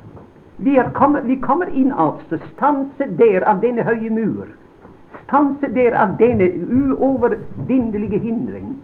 [0.57, 0.79] Vi,
[1.23, 4.45] vi kommer inn altså, stanset der av denne høye mur.
[5.23, 8.75] Stanset der av denne uovervinnelige hindring.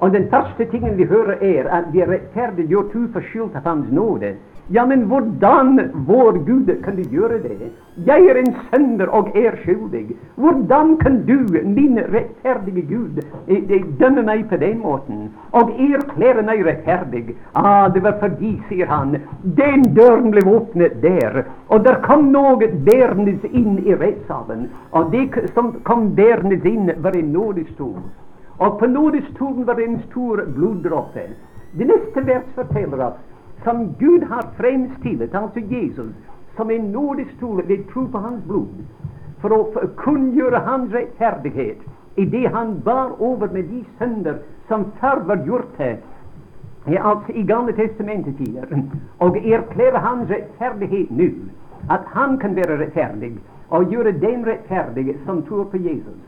[0.00, 4.34] Og den første tingen vi hører, er at vi er rettferdiggjort uforskyldt av Hans nåde
[4.68, 7.66] Ja, men hvordan, vår Gud, kan du gjøre det?
[8.06, 10.16] Jeg er en sønder og er skyldig.
[10.40, 16.46] Hvordan kan du, min rettferdige Gud, eh, eh, dømme meg på den måten og erklære
[16.48, 17.36] meg rettferdig?
[17.52, 22.70] Ah, det var fordi, sier han, den døren ble åpnet der, og der kom noe
[22.88, 24.70] dernes inn i rettssalen.
[24.96, 28.00] Og det som kom dernes inn, var en nådestol.
[28.64, 31.28] Og på nådestolen var det en stor bloddråpe.
[31.76, 33.33] Det neste vers forteller oss
[33.64, 36.14] som Gud har fremstilt, altså Jesus,
[36.56, 38.68] som en nådestol ved tro på hans blod,
[39.40, 41.82] for å kunngjøre hans rettferdighet
[42.16, 45.96] i det han bar over med de synder som før var gjort her,
[46.86, 48.68] altså i Gamle testamentet-tider,
[49.18, 51.30] og erklære hans rettferdighet nå.
[51.90, 53.34] At han kan være rettferdig
[53.68, 56.20] og gjøre den rettferdige som tror på Jesus.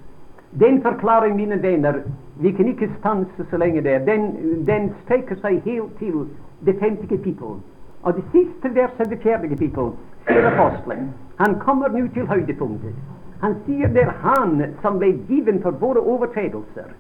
[0.61, 1.95] Den forklaring, mine venner,
[2.41, 3.99] vi kan ikke stanse så lenge der.
[4.05, 4.35] Den,
[4.67, 6.27] den strekker seg helt til
[6.65, 7.59] det femte kapittel.
[8.03, 9.93] Og det siste verset av det fjerde kapittel
[10.27, 11.11] sier apostelen.
[11.39, 12.95] Han kommer nå til høydepunktet.
[13.41, 16.95] Han sier det er Han som ble given for våre overtredelser,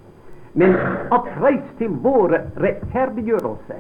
[0.55, 0.77] men
[1.11, 3.79] oppreist til vår rettferdiggjørelse.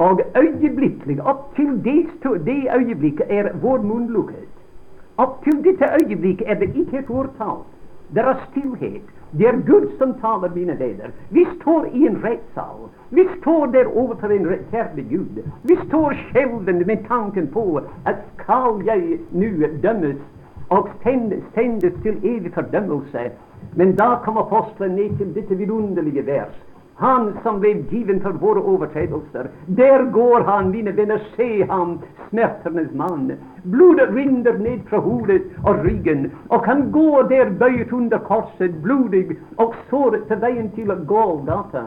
[0.00, 2.08] Og øyeblikkelig, opp til det,
[2.46, 4.48] det øyeblikket, er vår munn lukket.
[5.16, 7.66] Opp til dette øyeblikket er det ikke et ord talt.
[8.14, 9.10] Det er stillhet.
[9.38, 11.10] Det er Gud som taler, mine venner.
[11.30, 12.88] Vi står i en rettssal.
[13.10, 15.42] Vi står der overfor en rettferdig Gud.
[15.62, 20.18] Vi står skjelvende med tanken på at skal jeg nå dømmes
[20.70, 23.30] og sendes til evig fordømmelse?
[23.76, 26.69] Men da kom apostelen ned til dette vidunderlige vers.
[27.00, 29.46] Han som ble given for våre overtredelser.
[29.66, 31.94] Der går han, mine venner, se ham,
[32.28, 33.32] smertenes mann.
[33.62, 39.38] Blodet rinner ned fra hodet og ryggen, og han går der bøyet under korset, blodig
[39.56, 41.86] og såret til veien til Gålgata.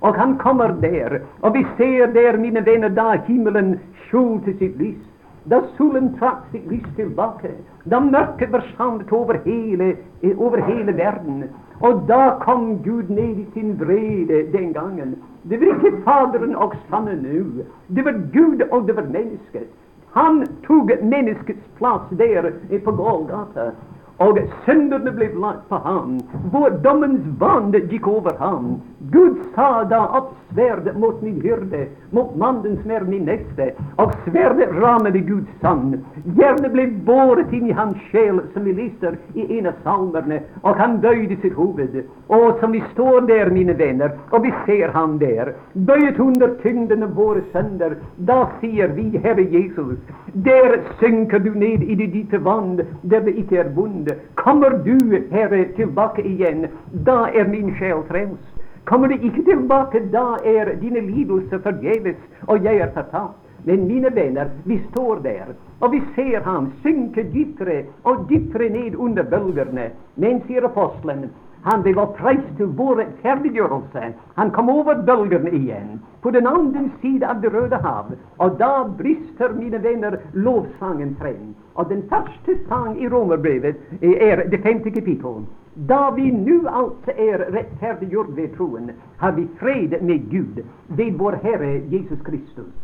[0.00, 5.04] Og han kommer der, og vi ser der, mine venner, da himmelen skjulte sitt lys.
[5.44, 7.52] Da solen trakk sitt lys tilbake,
[7.84, 11.44] da mørket forsvant over over hele verden,
[11.80, 15.16] og da kom Gud ned i sin vrede den gangen.
[15.42, 17.64] Det var ikke Faderen og Sønnen nå.
[17.96, 19.66] Det var Gud, og det var mennesket.
[20.14, 22.52] Han tok menneskets plass der
[22.84, 23.72] på Golgata.
[24.22, 26.18] Og synderne ble lagt på ham.
[26.52, 28.76] Hvor dommens vann gikk over ham.
[29.10, 33.72] Gud sa da opp sverdet mot min hyrde, mot mannen som er min neste.
[33.98, 35.98] Og sverdet rammet Guds sann.
[36.38, 40.40] Hjernen ble båret inn i hans sjel, som vi leser i en av salmerne.
[40.62, 41.98] Og han bøyde sitt hoved.
[42.30, 47.02] Og som vi står der, mine venner, og vi ser ham der, bøyet under tyngden
[47.02, 47.98] av våre sønder,
[48.30, 49.98] da sier vi, Herre Jesus,
[50.34, 54.10] der synker du ned i det dype vann, der det ikke er vondt.
[54.34, 54.98] Kommer du,
[55.30, 56.66] Herre, tilbake igjen,
[57.06, 58.50] da er min sjel frelst.
[58.84, 62.16] Kommer du ikke tilbake, da er dine lidelser forgjeves,
[62.46, 63.38] og jeg er fortapt.
[63.64, 68.96] Men mine venner, vi står der, og vi ser ham synke dypere og dypere ned
[68.96, 69.88] under bølgene.
[70.16, 71.30] Men, sier apostelen,
[71.64, 74.08] han ble oppreist til vår rettferdiggjørelse.
[74.36, 78.12] Han kom over bølgene igjen, på den andre side av Det røde hav.
[78.38, 81.54] Og da brister, mine venner, lovsangen frem.
[81.74, 85.46] Og den første sang i romerbrevet er det femte kapittel.
[85.88, 91.40] Da vi nå altså er rettferdiggjort ved troen, har vi fred med Gud ved vår
[91.42, 92.74] Herre Jesus Kristus.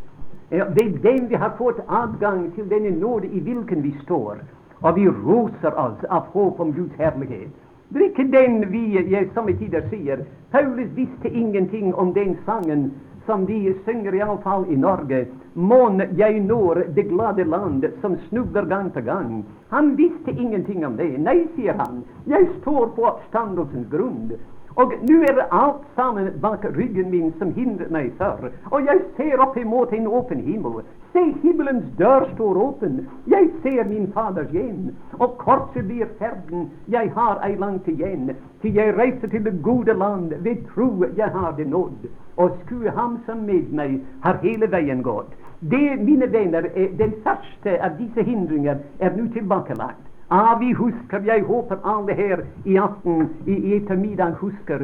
[0.51, 4.41] Ved dem vi har fått adgang til denne nåde i hvilken vi står.
[4.81, 7.53] Og vi roser oss av håp om Guds herlighet.
[7.91, 10.21] Det er ikke den vi jeg somme tider sier.
[10.53, 12.93] Paulus visste ingenting om den sangen
[13.27, 15.25] som de synger iallfall i Norge.
[15.55, 19.43] Mon jeg når det glade land som snubler gang på gang.
[19.75, 21.11] Han visste ingenting om det.
[21.19, 22.05] Nei, sier han.
[22.31, 24.37] Jeg står på oppstandelsens grunn.
[24.77, 28.51] Og nå er det alt sammen bak ryggen min som hindrer meg før.
[28.71, 30.83] Og jeg ser opp imot en åpen himmel.
[31.13, 33.01] Se, himmelens dør står åpen.
[33.27, 34.93] Jeg ser min Faders hjem.
[35.19, 36.71] Og korset blir ferden.
[36.89, 38.31] Jeg har ei langt igjen.
[38.63, 40.35] Til jeg reiser til det gode land.
[40.45, 42.07] Ved tro jeg har det nådd.
[42.37, 45.35] Og skue ham som med meg har hele veien gått.
[45.61, 50.10] Det, mine venner, er den første av disse hindringer er nå tilbakelagt.
[50.31, 54.79] Ah, vi husker, jeg håper alle her i aften, i, i ettermiddag husker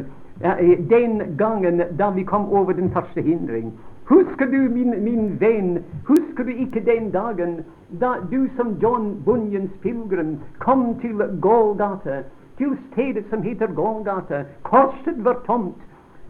[0.91, 3.73] den gangen da vi kom over den første hindring.
[4.05, 7.64] Husker du, min, min venn, husker du ikke den dagen
[8.01, 12.23] da du som John Bunyans pilegrim kom til Golgata,
[12.59, 14.45] til stedet som heter Golgata?
[14.62, 15.79] Korset var tomt.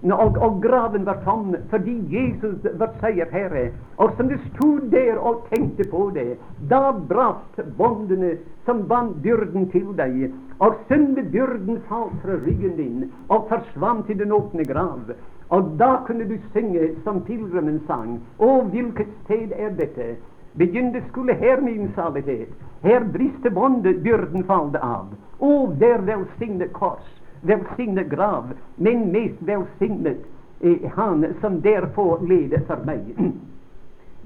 [0.02, 3.70] Og, og, graven var tom fordi Jesus var seierherre.
[3.96, 6.36] Og som du stod der og tenkte på det,
[6.70, 8.36] da brast båndene
[8.66, 10.28] som bandt byrden til deg,
[10.60, 15.16] og syndebyrden falt fra ryggen din og forsvant i den åpne grav.
[15.48, 18.18] Og da kunne du synge som pilegrimen sang.
[18.38, 20.16] Å, hvilket sted er dette?
[20.58, 22.52] Begynte skulle her min salighet.
[22.82, 25.12] Her briste båndet, byrden falt av.
[25.38, 27.06] Å, der velsignet kors,
[27.46, 30.24] velsignet grav, men mest velsignet
[30.60, 33.12] eh, han som derfor leder for meg.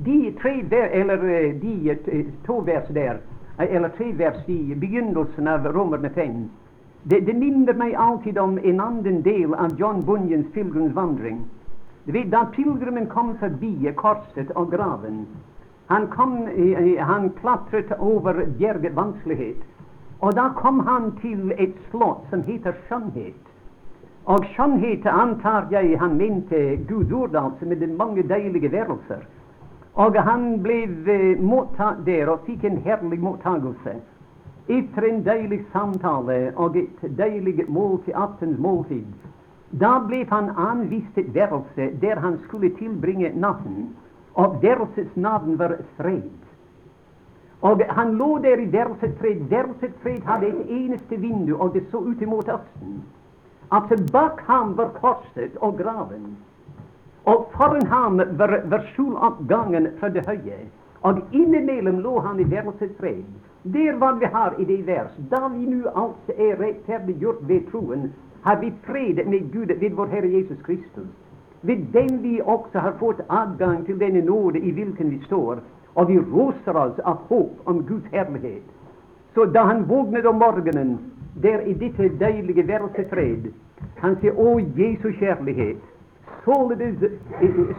[0.04, 3.18] De tre der, eller eh, de eh, to vers der,
[3.58, 6.48] eh, eller tre vers i begynnelsen av Romerne 5,
[7.02, 11.44] det, det, minner meg alltid om en annen del av John Bunyans pilegrimsvandring.
[12.32, 15.26] Da pilegrimen kom forbi korset og graven,
[15.86, 16.48] han, kom,
[16.98, 19.60] han klatret over bjerget vanskelighet.
[20.20, 23.50] Og da kom han til et slott som heter Skjønnhet.
[24.28, 29.24] Og skjønnhet antar jeg han mente Gud ord, altså, med de mange deilige værelser.
[29.94, 33.96] Og han ble eh, mottatt der og fikk en herlig mottagelse.
[34.70, 39.08] Etter en deilig samtale og et deilig måltid, aftens måltid,
[39.80, 43.90] da ble han anvist et værelse der han skulle tilbringe natten.
[44.34, 46.30] Og værelsets navn var Fred.
[47.62, 49.40] Og han lå der i værelsets fred.
[49.50, 53.02] Værelsets fred hadde et eneste vindu, og det så ut imot østen.
[53.70, 56.36] Altså bak ham var korset og graven.
[57.24, 60.56] Og foran ham var, var skjuloppgangen fra det høye.
[61.02, 63.24] Og innimellom lå han i værelsets fred.
[63.64, 65.12] Der var vi har i det vers.
[65.30, 70.06] Da vi nå altså er rettferdiggjort ved troen, har vi fred med Gud ved vår
[70.06, 71.08] Herre Jesus Kristus.
[71.62, 75.58] Ved dem vi også har fått adgang til denne nåde i hvilken vi står.
[75.94, 78.66] Og vi roser oss av håp om Guds herlighet.
[79.34, 80.98] Så da han våknet om morgenen,
[81.42, 83.52] der i dette deilige værelsesfred,
[83.96, 85.86] han sier 'Å, Jesu kjærlighet'.
[86.44, 87.12] Således,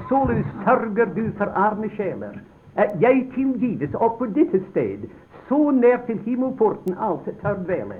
[0.09, 2.39] således sørger du for arme sjeler.
[2.75, 5.09] Jeg tilgives, og på dette sted,
[5.49, 7.95] så nær til himmelporten alt tør dvele.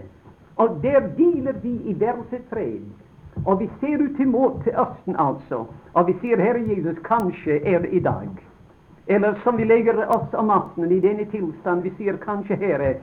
[0.56, 2.82] Og der hviler vi i verdens fred.
[3.46, 5.66] Og vi ser ut imot til Østen, altså.
[5.94, 8.30] Og vi sier Herre Jesus, kanskje er det i dag.
[9.08, 12.96] Eller som vi legger oss om natten i denne tilstand, vi sier kanskje Herre,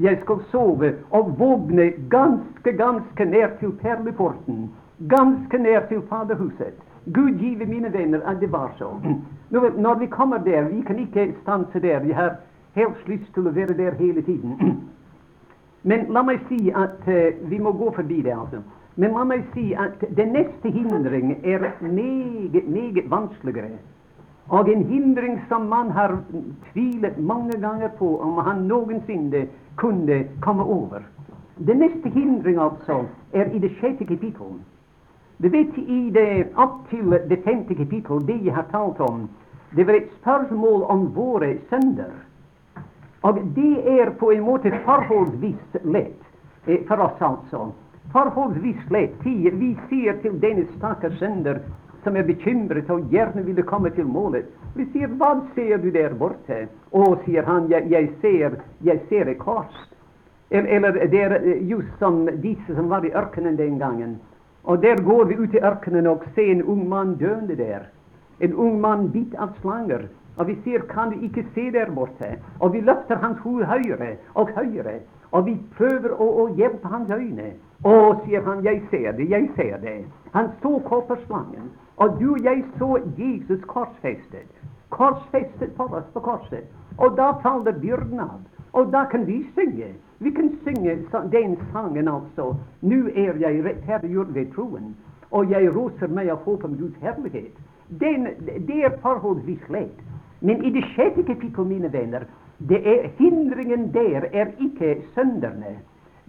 [0.00, 4.68] jeg skal sove og vågne ganske, ganske nær til perleporten.
[5.08, 6.76] Ganske nær til Faderhuset.
[7.14, 8.90] Gud give mine venner at det var så.
[9.50, 12.00] Nå, når vi kommer der, vi kan ikke stanse der.
[12.00, 12.36] Vi har
[12.74, 14.80] helst lyst til å være der hele tiden.
[15.86, 18.60] Men la meg si at uh, vi må gå forbi det, altså.
[18.96, 23.78] Men la meg si at den neste hindring er meget, meget vanskeligere.
[24.48, 26.18] Og en hindring som man har
[26.72, 31.02] tvilet mange ganger på om han noensinne kunne komme over.
[31.58, 34.60] Den neste hindring altså er i det sjette kapittel.
[35.42, 39.26] Du vet, i det, opp til det femte kapittel, det jeg har talt om,
[39.76, 42.12] det var et spørsmål om våre sønder.
[43.22, 46.22] Og det er på en måte forholdsvis lett
[46.66, 47.72] eh, for oss, altså.
[48.12, 49.24] Forholdsvis lett.
[49.24, 51.58] Vi sier til denne stakkars synder
[52.06, 54.46] som er bekymret og gjerne ville komme til målet.
[54.74, 58.50] Vi sier 'Hva ser du der borte?' 'Å', sier han, jeg, ser,
[58.84, 59.82] jeg ser et kors'.
[60.50, 64.20] Eller det er eh, just som disse som var i ørkenen den gangen.
[64.64, 67.90] Og der går vi ut i ørkenen og ser en ung mann døende der.
[68.40, 70.08] En ung mann bitt av slanger.
[70.36, 72.38] Og vi sier, kan du ikke se der borte?
[72.60, 75.00] Og vi løfter hans hode høyere og høyere.
[75.36, 77.50] Og vi prøver å, å hjelpe hans øyne.
[77.84, 77.92] Å,
[78.24, 79.98] sier han, jeg ser det, jeg ser det.
[80.32, 81.68] Han så kopperslangen.
[82.00, 84.48] Og du og jeg så Jesus korsfestet.
[84.96, 86.72] Korsfestet for oss på korset.
[86.96, 88.40] Og da faller byrden av.
[88.72, 89.92] Og da kan vi synge.
[90.24, 90.96] Vi kan synge
[91.32, 92.54] den sangen altså.
[92.80, 94.94] Nå er jeg rettferdiggjort ved troen,
[95.30, 97.52] og jeg roser meg av håp om Guds herlighet.
[98.00, 100.00] Det er forholdsvis lett.
[100.40, 102.24] Men i det sjette kapittel, mine venner,
[102.58, 105.78] det er hindringen der er ikke sønderne.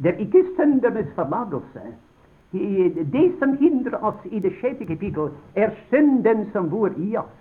[0.03, 1.81] Det er ikke søndernes forlatelse.
[3.11, 7.37] Det som hindrer oss i det sjette kapittel, er synden som bor i oss.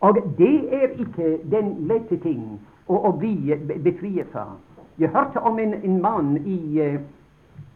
[0.00, 3.54] Og det er ikke den lette ting å, å bli
[3.84, 4.46] befriet fra.
[4.98, 7.00] Jeg hørte om en, en mann i, uh,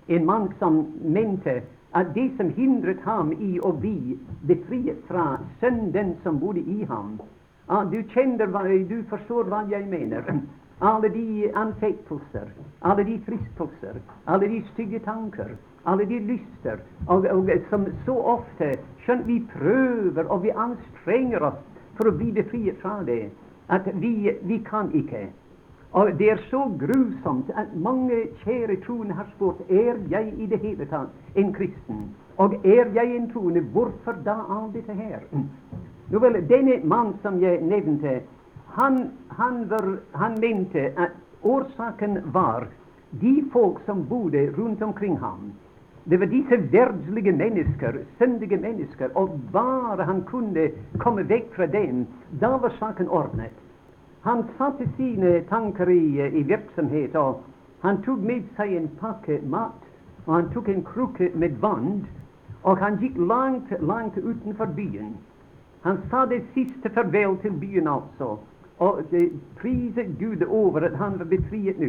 [0.08, 1.62] en mann som mente
[1.94, 7.16] at det som hindret ham i å bli befriet fra synden som bodde i ham
[7.68, 10.24] ah, Du kjenner hva, du forstår hva jeg mener.
[10.80, 12.52] Alle de anfektelser,
[12.86, 18.76] alle de fristelser, alle de stygge tanker, alle de lyster og, og, som så ofte
[19.04, 21.58] skjønt vi prøver og vi anstrenger oss
[21.98, 23.30] for å bli befriet fra det,
[23.74, 25.26] at vi, vi kan ikke.
[25.98, 30.60] Og det er så grusomt at mange kjære troende har spurt er jeg i det
[30.62, 32.10] hele tatt en kristen.
[32.38, 35.24] Og er jeg en troende, hvorfor da alt dette her?
[36.10, 38.20] Nå vel, Denne mann som jeg nevnte,
[38.78, 42.66] han, han, var, han mente at årsaken var
[43.10, 45.52] de folk som bodde rundt omkring ham.
[46.04, 52.06] Det var disse verdslige mennesker, syndige mennesker, og bare han kunne komme vekk fra dem,
[52.40, 53.52] da var saken ordnet.
[54.24, 57.42] Han satte sine tanker i, i virksomhet, og
[57.84, 59.84] han tok med seg en pakke mat,
[60.26, 62.06] og han tok en krukke med vann,
[62.62, 65.12] og han gikk langt, langt utenfor byen.
[65.88, 68.36] Han sa det siste farvel til byen, altså,
[68.78, 68.98] og
[69.56, 71.88] priset Gud over at han var befriet nå.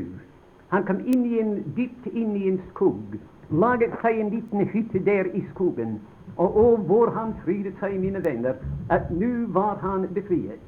[0.71, 3.17] Han kom inn i en, dypt inn i en skog,
[3.51, 5.97] laget seg en liten hytte der i skogen,
[6.37, 8.55] og, og hvor han frydet seg, mine venner,
[8.89, 10.63] at nå var han befriet.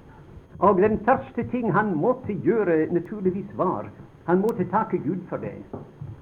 [0.59, 3.87] Og den første ting han måtte gjøre, naturligvis var
[4.27, 5.55] han måtte takke Gud for det.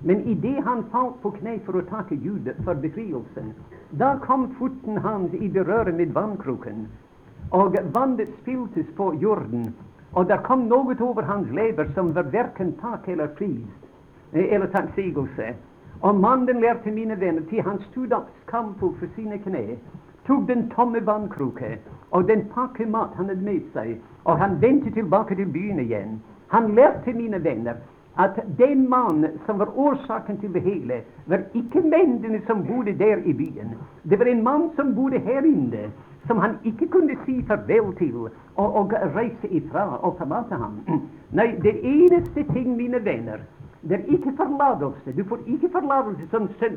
[0.02, 3.54] Men idet han falt på kne for å takke Gud for befrielsen,
[4.00, 6.88] da kom foten hans i berøring med vannkroken,
[7.52, 9.74] og vannet spiltes på jorden,
[10.14, 13.68] og der kom noe over hans lever som var verken takk eller pris,
[14.34, 15.54] eh, eller takksigelse.
[16.02, 19.78] Og mannen lærte mine venner til han stod opp skamfull for sine kne,
[20.28, 21.80] tok den tomme vannkroken
[22.12, 26.20] og den pakke mat han hadde med seg, og han vendte tilbake til byen igjen.
[26.48, 27.78] Han lærte mine venner
[28.20, 33.18] at den mannen som var årsaken til det hele, var ikke mennene som bodde der
[33.26, 33.78] i byen.
[34.04, 35.92] Det var en mann som bodde her inne,
[36.28, 40.82] som han ikke kunne si farvel til og, og reise ifra og forlate ham.
[41.32, 43.40] Nei, det eneste ting, mine venner,
[43.82, 45.14] det er ikke forlatelse.
[45.18, 46.28] Du får ikke forlatelse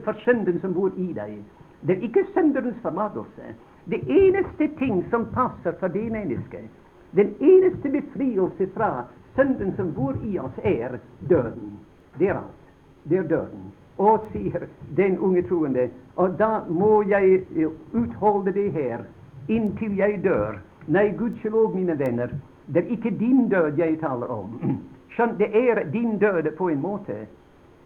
[0.04, 1.40] for synden som bor i deg.
[1.86, 3.54] Det er ikke synderens forlatelse.
[3.90, 6.70] Det eneste ting som passer for det mennesket,
[7.16, 8.92] den eneste befrielse fra
[9.34, 11.78] Synden som bor i oss, er døden.
[12.18, 12.62] Det er alt.
[13.04, 13.72] Det er døden.
[13.98, 14.66] Og, sier
[14.96, 17.44] den unge troende, og da må jeg
[17.92, 19.04] utholde det her
[19.48, 20.58] inntil jeg dør.
[20.86, 22.32] Nei, gudskjelov, mine venner,
[22.66, 24.58] det er ikke din død jeg taler om.
[25.14, 27.26] Skjønt, det er din død på en måte.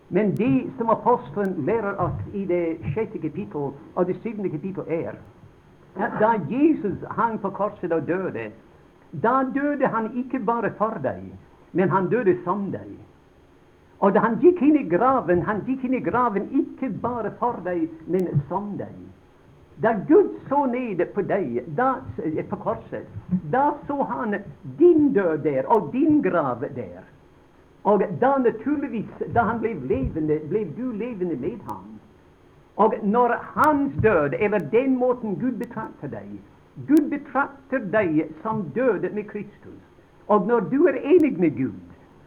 [0.08, 5.18] Men det som apostelen lærer oss i det sjette kapittel og det syvende kapittel, er
[5.96, 8.50] at da Jesus hang på korset og døde,
[9.10, 11.24] da døde han ikke bare for deg,
[11.72, 12.94] men han døde som deg.
[13.98, 17.60] Og da han gikk inn i graven, han gikk inn i graven ikke bare for
[17.64, 18.94] deg, men som deg.
[19.82, 21.98] Da Gud så ned på deg da,
[22.50, 23.08] på korset,
[23.52, 24.38] da så han
[24.78, 27.04] din død der og din grav der.
[27.84, 31.92] Og da naturligvis, da han ble levende, ble du levende med ham.
[32.76, 36.40] Og når hans død, eller den måten Gud betrakter deg,
[36.76, 39.80] Gud betrakter deg som døde med Kristus.
[40.28, 41.80] Og når du er enig med Gud,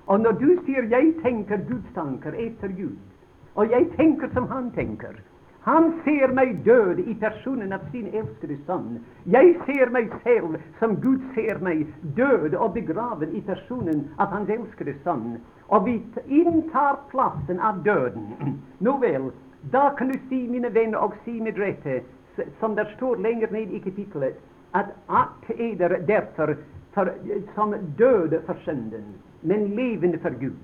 [0.08, 3.10] og når du sier 'jeg tenker Guds tanker etter Gud',
[3.56, 5.14] og jeg tenker som han tenker
[5.60, 9.00] Han ser meg død i personen av sin elskede sønn.
[9.26, 14.50] Jeg ser meg selv som Gud ser meg, død og begravet i personen av hans
[14.50, 15.38] elskede sønn.
[15.68, 15.98] Og vi
[16.28, 18.32] inntar plassen av døden.
[18.86, 19.32] Nå vel,
[19.74, 22.02] da kan du si, mine venner, og si med rette
[22.60, 24.36] som det står lenger ned i kapittelet,
[24.74, 26.56] at at eder derfor
[26.94, 27.10] for,
[27.56, 30.60] som døde for synden, men levende for Gud.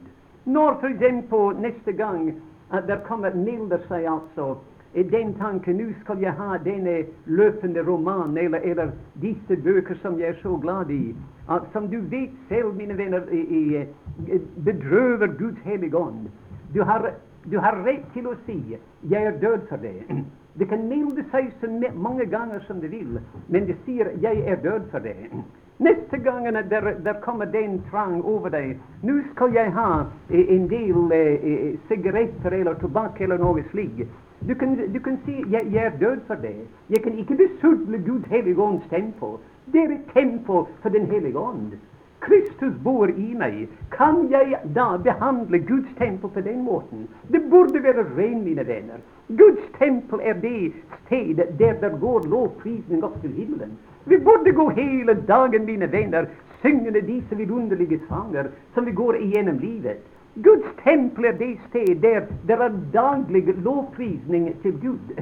[0.46, 1.60] Når f.eks.
[1.60, 2.36] neste gang
[2.74, 4.56] at der kommer melder seg altså
[5.04, 10.30] den tanken nå skal jeg ha denne løpende romanen eller, eller disse bøker som jeg
[10.30, 11.16] er så glad i,
[11.52, 16.30] at, som du vet selv, mine venner, i, i, bedrøver Guds hellige ånd.
[16.74, 17.12] Du har,
[17.52, 18.78] du har rett til å si
[19.10, 20.24] 'jeg er død for det'.
[20.60, 24.56] Det kan melde seg så mange ganger som det vil, men det sier 'jeg er
[24.56, 25.44] død for det'.
[25.80, 31.12] Neste gang der, der kommer den trang over deg 'Nå skal jeg ha en del
[31.12, 34.08] eh, eh, eller tobakk eller noe slikt'.
[34.48, 36.68] Du kan, du kan si jeg, 'jeg er død for det'.
[36.90, 39.38] Jeg kan ikke besudle Guds hellige ånds tempel.
[39.74, 41.72] Det er et tempel for Den hellige ånd.
[42.26, 43.68] Kristus bor i meg.
[43.94, 47.08] Kan jeg da behandle Guds tempel på den måten?
[47.32, 49.04] Det burde være ren, mine venner.
[49.28, 50.74] Guds tempel er det
[51.06, 53.78] sted der det går lovprisning opp til himmelen.
[54.06, 56.26] Vi burde gå hele dagen, mine venner,
[56.62, 60.02] syngende disse vidunderlige sanger som vi går igjennom livet.
[60.44, 65.14] Guds tempel er det sted der det er daglig lovprisning til Gud.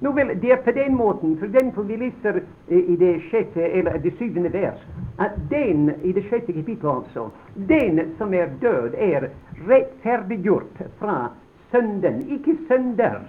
[0.00, 3.98] Nå vel, Det er på den måten, for eksempel vi leser i det sjette eller
[3.98, 4.82] det syvende vers,
[5.18, 9.30] at den i det sjette kapittelet altså, den som er død, er
[9.68, 11.30] rettferdiggjort fra
[11.70, 13.22] synden, ikke synder.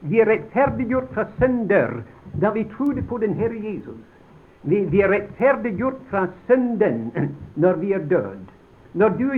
[0.00, 2.00] Vi er rettferdiggjort fra synder
[2.42, 4.02] da vi trodde på den Herre Jesus.
[4.62, 7.12] Vi, vi er rettferdiggjort fra synden
[7.62, 8.42] når vi er død.
[8.94, 9.28] Når du,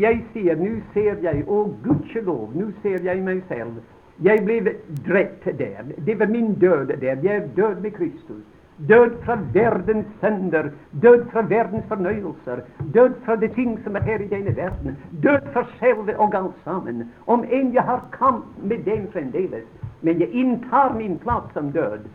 [0.00, 3.82] jeg sier 'nå ser jeg', å gudskjelov, nå ser jeg meg selv.
[4.22, 4.74] Jeg ble
[5.06, 5.84] drept der.
[6.06, 7.16] Det var min død der.
[7.22, 8.44] Jeg er død med Kristus.
[8.88, 10.70] Død fra verdens sender,
[11.02, 12.60] død fra verdens fornøyelser,
[12.94, 16.56] død fra de ting som er her i denne verden, død for selve og alt
[16.64, 17.04] sammen.
[17.26, 19.68] Om enn jeg har kamp med dem fremdeles,
[20.00, 22.08] men jeg inntar min plass som død.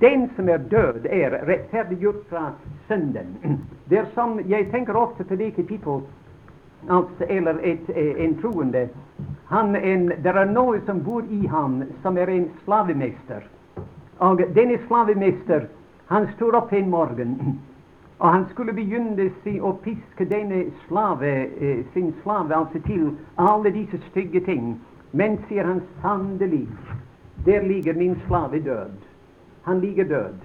[0.00, 2.52] Den som er død, er rettferdiggjort fra
[2.86, 3.34] synden.
[3.90, 6.02] Det er som Jeg tenker ofte på det kapittel,
[6.88, 8.88] altså, eller et, en troende.
[9.48, 13.44] Han en, det er noe som bor i ham, som er en slavemester.
[14.18, 15.66] Og denne slavemester,
[16.06, 17.60] han står opp en morgen,
[18.18, 19.30] og han skulle begynne
[19.60, 21.30] å piske denne slave,
[21.60, 24.80] eh, sin slave altså til alle disse stygge ting.
[25.12, 26.68] Men sier han sannelig,
[27.44, 28.94] der ligger min slave død.
[29.62, 30.38] Han ligger død.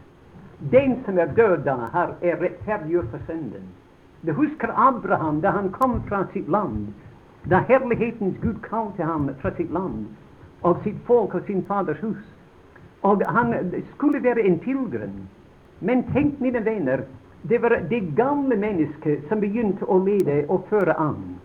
[0.71, 3.69] Den som er død da, her, er rettferdiggjort for synden.
[4.22, 6.93] Du husker Abraham da han kom fra sitt land,
[7.43, 10.07] da herlighetens Gud kalte ham fra sitt land
[10.61, 12.24] og sitt folk og sin faders hus.
[13.01, 13.53] Og han
[13.93, 15.28] skulle være en pilegrim.
[15.80, 17.03] Men tenk, mine venner,
[17.41, 21.38] det var det gamle mennesket som begynte å lede og føre an.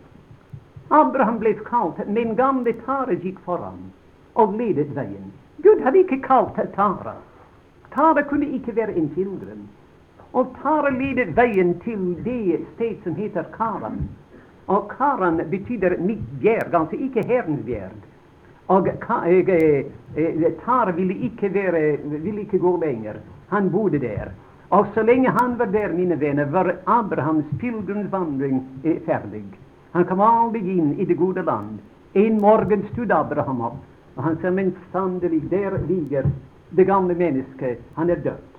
[0.89, 3.93] Abraham ble kalt, men gamle Tara gikk foran
[4.35, 5.31] og ledet veien.
[5.63, 7.15] Gud hadde ikke kalt Tara.
[7.93, 9.69] Tara kunne ikke være en pilegrim.
[10.33, 14.09] Og tar ledet veien til det sted som heter Karan.
[14.67, 18.09] Og Karan betyr mitt bjerg, altså ikke Herrens bjerg.
[18.73, 19.85] Og eh,
[20.17, 23.21] eh, Tara ville ikke, være, ville ikke gå lenger.
[23.49, 24.33] Han bodde der.
[24.71, 29.45] Og så lenge han var der, mine venner, var Abrahams pilegrimsvandring eh, ferdig.
[29.93, 31.83] Han kom aldri inn i det gode land.
[32.15, 33.83] En morgen stod Abraham opp,
[34.17, 36.31] og han sa, men sannelig, der ligger
[36.71, 37.85] det gamle mennesket.
[37.95, 38.52] Han er død.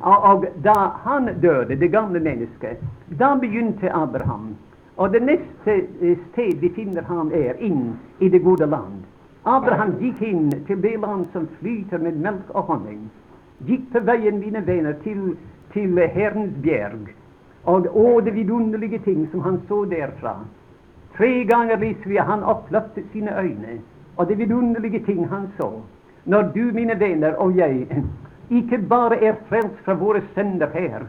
[0.00, 0.74] Og, da
[1.04, 2.82] han døde, det gamle mennesket,
[3.18, 4.56] da begynte Abraham.
[4.96, 9.04] Og det neste eh, sted vi finner ham, er inn i det gode land.
[9.44, 13.10] Abraham gikk inn til det land som flyter med melk og honning.
[13.66, 15.36] Gikk på veien, mine venner, til,
[15.72, 17.12] til Herrens bjerg.
[17.64, 20.36] Og å, det vidunderlige ting som han så derfra.
[21.16, 23.78] Tre ganger leser vi han oppløftet sine øyne,
[24.16, 25.70] og det vidunderlige ting han så.
[26.24, 27.86] Når du, mine venner, og jeg
[28.50, 31.06] ikke bare er frelst fra våre synder her,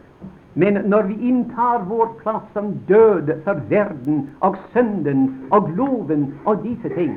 [0.57, 6.63] men når vi inntar vår plass som døde for verden og synden og loven og
[6.63, 7.13] disse ting,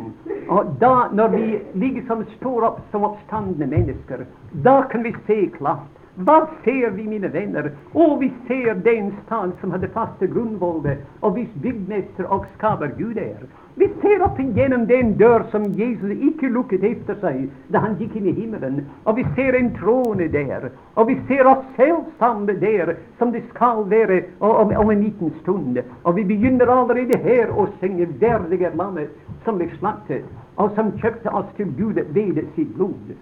[0.48, 4.26] og da, når vi ligger som står opp som oppstandende mennesker,
[4.64, 7.70] da kan vi se klart hva ser vi, mine venner?
[7.92, 13.20] Å, vi ser den stad som hadde faste grunnvolde, og hvis byggmester og skaper Gud
[13.20, 13.44] er.
[13.80, 18.18] Vi ser opp igjennom den dør som Jesus ikke lukket etter seg da han gikk
[18.18, 18.82] inn i himmelen.
[19.08, 20.66] Og vi ser en trone der.
[21.00, 25.32] Og vi ser oss selv sammen der, som det skal være om, om en liten
[25.40, 25.80] stund.
[26.04, 29.08] Og vi begynner allerede her å synge 'Verdig er
[29.44, 33.16] som ble slaktet', og som kjøpte oss til Gud ved sitt blod.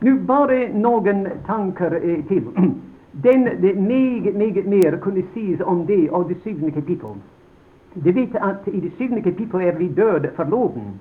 [0.00, 2.48] Nå bare noen tanker eh, til.
[3.24, 7.14] Den, det meget, meget mer kunne sies om det og det syvende kapittel.
[7.94, 11.00] Du vet at i det syvende kapittel er vi døde for loven.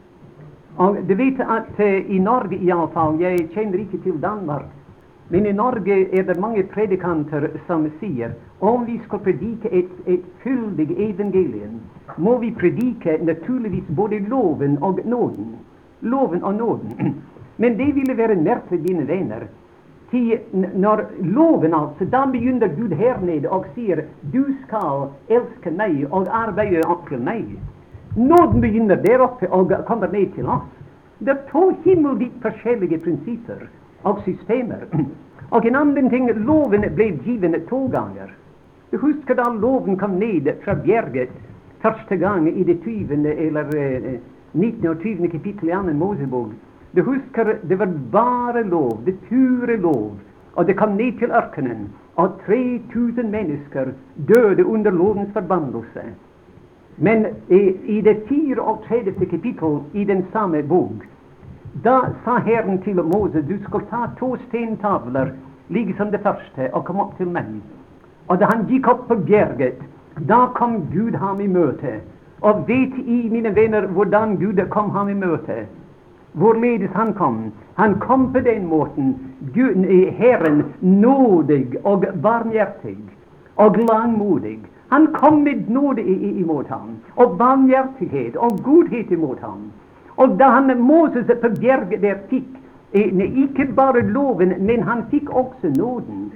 [0.77, 4.65] Og du vet at eh, i Norge iallfall Jeg kjenner ikke til Danmark.
[5.29, 10.25] Men i Norge er det mange predikanter som sier om vi skal predike et, et
[10.43, 11.79] fyldig evangelium,
[12.17, 15.55] må vi predike naturligvis både loven og nåden.
[16.01, 16.93] Loven og nåden.
[17.57, 19.47] Men det ville være merkelig, dine venner.
[20.53, 26.27] Når loven altså, Da begynner Gud her nede og sier du skal elske meg og
[26.29, 27.45] arbeide til meg.
[28.15, 30.69] Nåden begynner der oppe og kommer ned til oss.
[31.19, 33.65] Det er to himmelvidt forskjellige prinsipper
[34.03, 34.85] og systemer.
[35.53, 38.31] Og en annen ting, loven ble givet to ganger.
[38.91, 41.29] Du husker da loven kom ned fra bjerget
[41.81, 43.29] første gang i det 20.
[43.29, 44.19] eller eh,
[44.53, 44.87] 19.
[44.87, 45.29] og 20.
[45.29, 46.49] kapittel i annen Mosebok.
[46.95, 50.17] Du husker, det var bare lov, det pure lov.
[50.53, 53.85] Og det kom ned til ørkenen, og 3000 mennesker
[54.27, 56.03] døde under lovens forbannelse.
[56.97, 59.25] Men i, i det 34.
[59.29, 61.07] kapittel i den samme bok,
[61.83, 65.31] da sa Herren til Moses du skal ta to stentavler,
[65.69, 67.49] liksom det første, og komme opp til meg.
[68.27, 69.81] Og da han gikk opp på bjerget,
[70.29, 71.99] da kom Gud ham i møte.
[72.41, 75.65] Og vet I, mine venner, hvordan Gud kom ham i møte?
[76.33, 77.51] Hvorledes han kom.
[77.75, 79.15] Han kom på den måten.
[79.53, 79.85] Gud,
[80.17, 82.97] Herren nådig og barmhjertig
[83.55, 84.59] og langmodig.
[84.89, 89.71] Han kom med nåde imot ham, og barmhjertighet og godhet imot ham.
[90.15, 92.45] Og da han Moses på bjerget der fikk
[92.93, 96.31] ikke bare loven, men han fikk også nåden.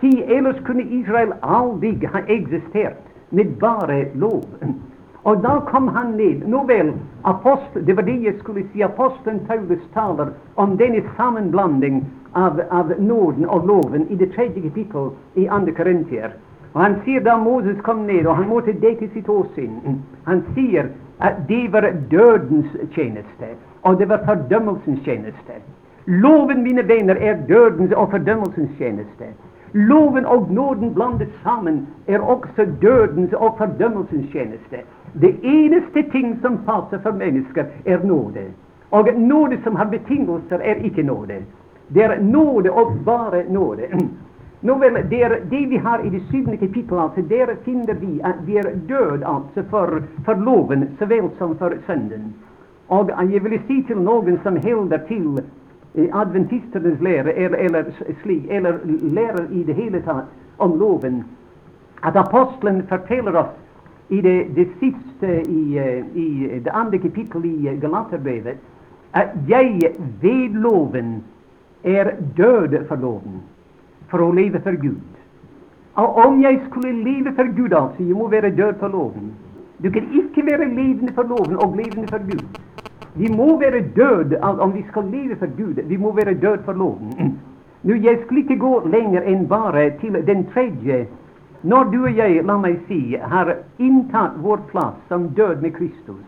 [0.00, 4.82] Til ellers kunne Israel aldri ha eksistert med bare loven.
[5.24, 6.42] Og da kom han ned.
[6.46, 6.92] Nå vel,
[7.24, 8.82] apostel, det var det jeg skulle si.
[8.82, 12.02] Apostelen Paulus taler om denne sammenblanding
[12.34, 16.34] av, av nåden og loven i det tredje kapittel i andre Korintier.
[16.74, 20.90] Og Han sier da Moses kom ned, og han måtte dekke sitt åsyn Han sier
[21.20, 25.60] at det var dødens tjeneste, og det var fordømmelsens tjeneste.
[26.06, 29.30] Loven, mine venner, er dødens og fordømmelsens tjeneste.
[29.72, 34.84] Loven og nåden blandet sammen er også dødens og fordømmelsens tjeneste.
[35.20, 38.44] Det eneste ting som passer for mennesker, er nåde.
[38.90, 41.42] Og nåde som har betingelser, er ikke nåde.
[41.94, 43.82] Det er nåde og bare nåde.
[44.64, 48.20] Nå vel, det, er det vi har i det syvende kapittel, altså, der finner vi
[48.24, 52.34] at vi er død altså for, for loven så vel som for sønnen.
[52.88, 55.42] Og jeg vil si til noen som holder til
[56.12, 57.84] adventistenes lære, eller, eller,
[58.22, 61.24] slik, eller lærer i det hele tatt om loven,
[62.02, 63.52] at apostelen forteller oss
[64.08, 65.78] i det, det siste i,
[66.14, 68.56] i, det andre kapittel i Galaterbrevet
[69.14, 71.22] at jeg ved loven
[71.84, 73.42] er død for loven
[74.10, 75.00] for å leve for Gud.
[75.94, 79.32] Og om jeg skulle leve for Gud, altså, jeg må være død for loven.
[79.82, 82.44] Du kan ikke være levende for loven og levende for Gud.
[83.14, 85.82] Vi må være døde om vi skal leve for Gud.
[85.88, 87.38] Vi må være døde for loven.
[87.82, 91.06] Nå, Jeg skal ikke gå lenger enn bare til den tredje.
[91.64, 93.48] Når du og jeg, la meg si, har
[93.80, 96.24] inntatt vår plass som død med Kristus,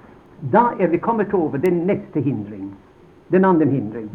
[0.53, 2.71] da er vi kommet over den neste hindring.
[3.29, 4.09] Den andre hindring.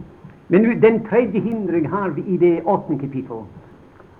[0.50, 3.46] Men den tredje hindring har vi i det åttende kapittel.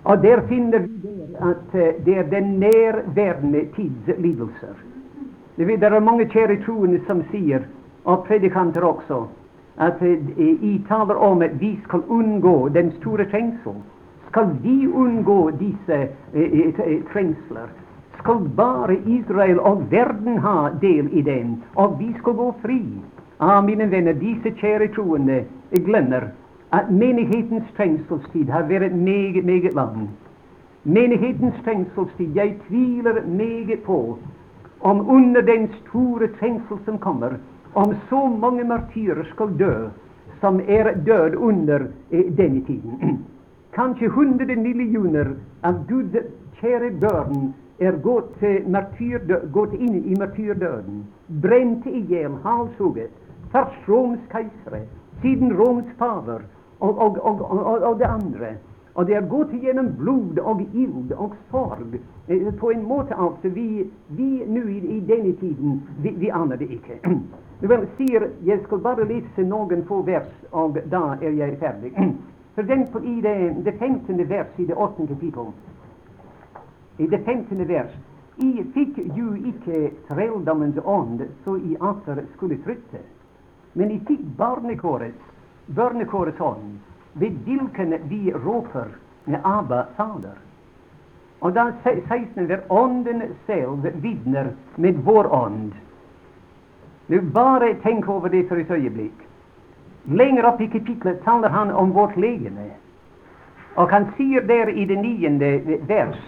[0.04, 4.78] Og der finner vi at uh, det er den nærværende tids lidelser.
[5.56, 7.66] Det er mange kjære troende som sier
[8.04, 9.24] og predikanter også,
[9.76, 13.82] at de taler om at vi skal unngå den store trengsel.
[14.32, 15.96] Skal vi unngå disse
[16.32, 17.68] eh, eh, trengsler?
[18.18, 22.80] Skal bare Israel og verden ha del i den, og vi skal gå fri?
[23.40, 25.42] Ah, mine venner, disse kjære troende
[25.84, 26.30] glemmer
[26.72, 30.08] at menighetens trengselstid har vært meget, meget lang.
[30.84, 34.18] Menighetens trengselstid, jeg tviler meget på
[34.80, 37.36] om under den store trengsel som kommer,
[37.74, 39.74] om så mange martyrer skal dø
[40.40, 41.78] som er død under
[42.10, 43.26] eh, denne tiden.
[43.72, 46.16] Kanskje hundre millioner av Gud
[46.60, 48.42] kjære børn er gått,
[49.52, 50.98] gått inn i martyrdøden,
[51.40, 53.14] brent i hjel, halshugget,
[53.54, 54.82] først Roms keisere,
[55.22, 56.44] siden Roms fader
[56.80, 57.40] og, og, og,
[57.82, 58.50] og, det andre.
[58.94, 61.96] Og det er gått gjennom blod og ild og sorg.
[62.28, 66.60] Eh, på en måte altså Vi, vi nå i, i, denne tiden, vi, vi aner
[66.60, 67.00] det ikke.
[67.72, 71.94] Vel, sier Jeg skal bare lese noen få vers, og da er jeg ferdig.
[72.54, 74.28] For eksempel i det, det 15.
[74.28, 75.06] vers i det 8.
[75.06, 75.52] kapittel.
[76.96, 77.68] I det 15.
[77.68, 77.92] vers
[78.36, 83.00] I fikk jo ikke trelldommens ånd så i atter skulle frytte,
[83.72, 85.30] men I fikk barnekårets,
[85.66, 86.78] barnekårets ånd,
[87.12, 88.88] ved hvilken vi råper
[89.24, 90.36] med Abba Fader.
[91.40, 92.48] Og da 16.
[92.48, 95.72] vers Ånden selv vitner med vår ånd
[97.12, 99.21] nå bare tenk over det for et øyeblikk.
[100.04, 102.70] Lenger opp i kapitlet taler han om vårt legeme.
[103.74, 106.18] Og han sier der i det niende vers,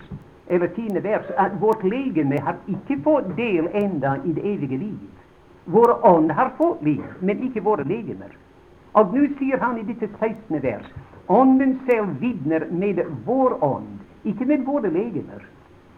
[0.47, 5.11] eller tiende vers, at vårt legeme har ikke fått del enda i det evige liv.
[5.65, 8.31] Vår ånd har fått liv, men ikke våre legemer.
[8.95, 10.63] Og nå sier han i dette 16.
[10.63, 10.87] vers
[11.27, 15.43] Ånden selv vitner med vår ånd, ikke med våre legemer.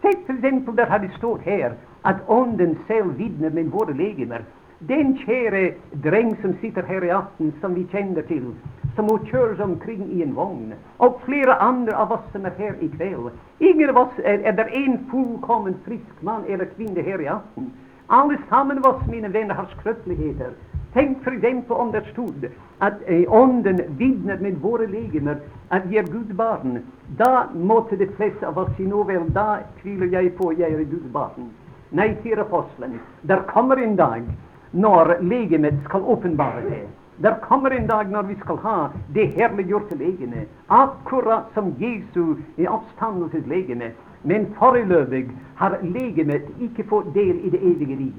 [0.01, 4.41] Se eksempel, der har det stått her at Ånden selv vitner med våre legemer.
[4.79, 5.73] Den kjære
[6.03, 8.51] dreng som sitter her i aften, som vi kjenner til,
[8.95, 12.75] som må kjøres omkring i en vogn, og flere andre av oss som er her
[12.85, 13.31] i kveld.
[13.59, 17.73] Ingen av oss er, er det en fullkommen frisk mann eller kvinne her i aften.
[18.09, 20.53] Alle sammen av oss, mine venner, har skrøpeligheter.
[20.93, 22.45] Tenk eksempel om det stod
[22.79, 25.41] at eh, Ånden vitner med våre legemer
[25.73, 26.83] at vi er Guds barn.
[27.17, 30.85] Da måtte de fleste av oss si nå vel, da tviler jeg på jeg er
[30.85, 31.49] Guds barn.
[31.97, 34.25] Nei, sier apostelen, der kommer en dag
[34.71, 36.87] når legemet skal åpenbare det.
[37.21, 42.67] Der kommer en dag når vi skal ha det herliggjorte legene, akkurat som Jesu i
[42.67, 43.91] oppstandelses legeme.
[44.23, 48.13] Men foreløpig har legemet ikke fått del i det evige liv.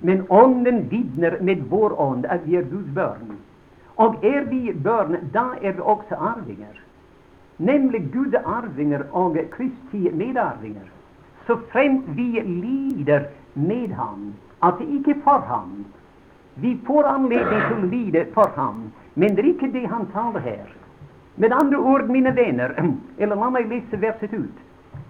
[0.00, 3.36] Men Ånden vitner med vår ånd at vi er Guds barn.
[3.96, 6.80] Og er vi barn, da er vi også arvinger.
[7.58, 10.88] Nemlig Guds arvinger og Kristi medarvinger.
[11.46, 14.32] Så fremt vi lider med ham,
[14.62, 15.84] Altså ikke for ham.
[16.54, 20.44] Vi får anledning til å lide for ham, men det er ikke det han taler
[20.44, 20.66] her.
[21.36, 22.74] Med andre ord, mine venner,
[23.18, 24.58] eller la meg lese verset ut,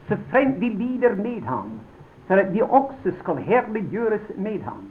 [0.09, 1.80] så fremt vi lider med ham,
[2.28, 4.86] for at vi også skal herliggjøres med ham.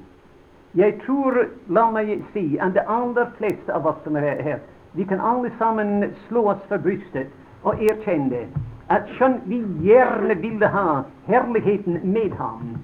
[0.76, 4.60] Jeg tror, la meg si, at de aller fleste av oss som er her,
[4.94, 7.32] vi kan alle sammen slå oss for brystet
[7.64, 8.46] og erkjenne
[8.92, 12.76] at skjønt vi gjerne ville ha herligheten med ham,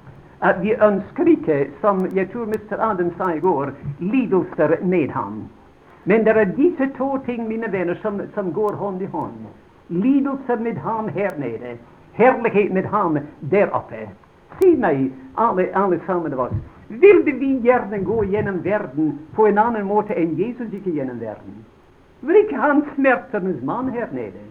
[0.41, 2.77] at vi ønsker ikke, som jeg tror Mr.
[2.79, 5.43] Adam sa i går, lidelser med ham.
[6.05, 9.47] Men det er disse to ting, mine venner, som, som går hånd i hånd.
[9.89, 11.77] Lidelser med ham her nede,
[12.13, 13.17] herlighet med ham
[13.51, 14.07] der oppe.
[14.59, 19.57] Si meg, alle, alle sammen av oss, ville vi gjerne gå gjennom verden på en
[19.57, 21.65] annen måte enn Jesus gikk gjennom verden?
[22.21, 24.45] Var ikke han smertenes mann her nede?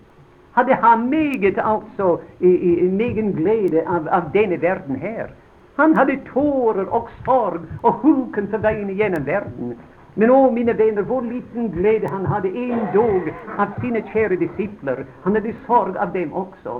[0.56, 5.32] Hadde han meget altså i, i, megen glede av, av denne verden her?
[5.76, 9.76] Han hadde tårer og sorg og hulken for veien gjennom verden.
[10.16, 13.26] Men å, mine venner, hvor liten glede han hadde en dog
[13.60, 15.02] av sine kjære disipler.
[15.26, 16.78] Han hadde sorg av dem også.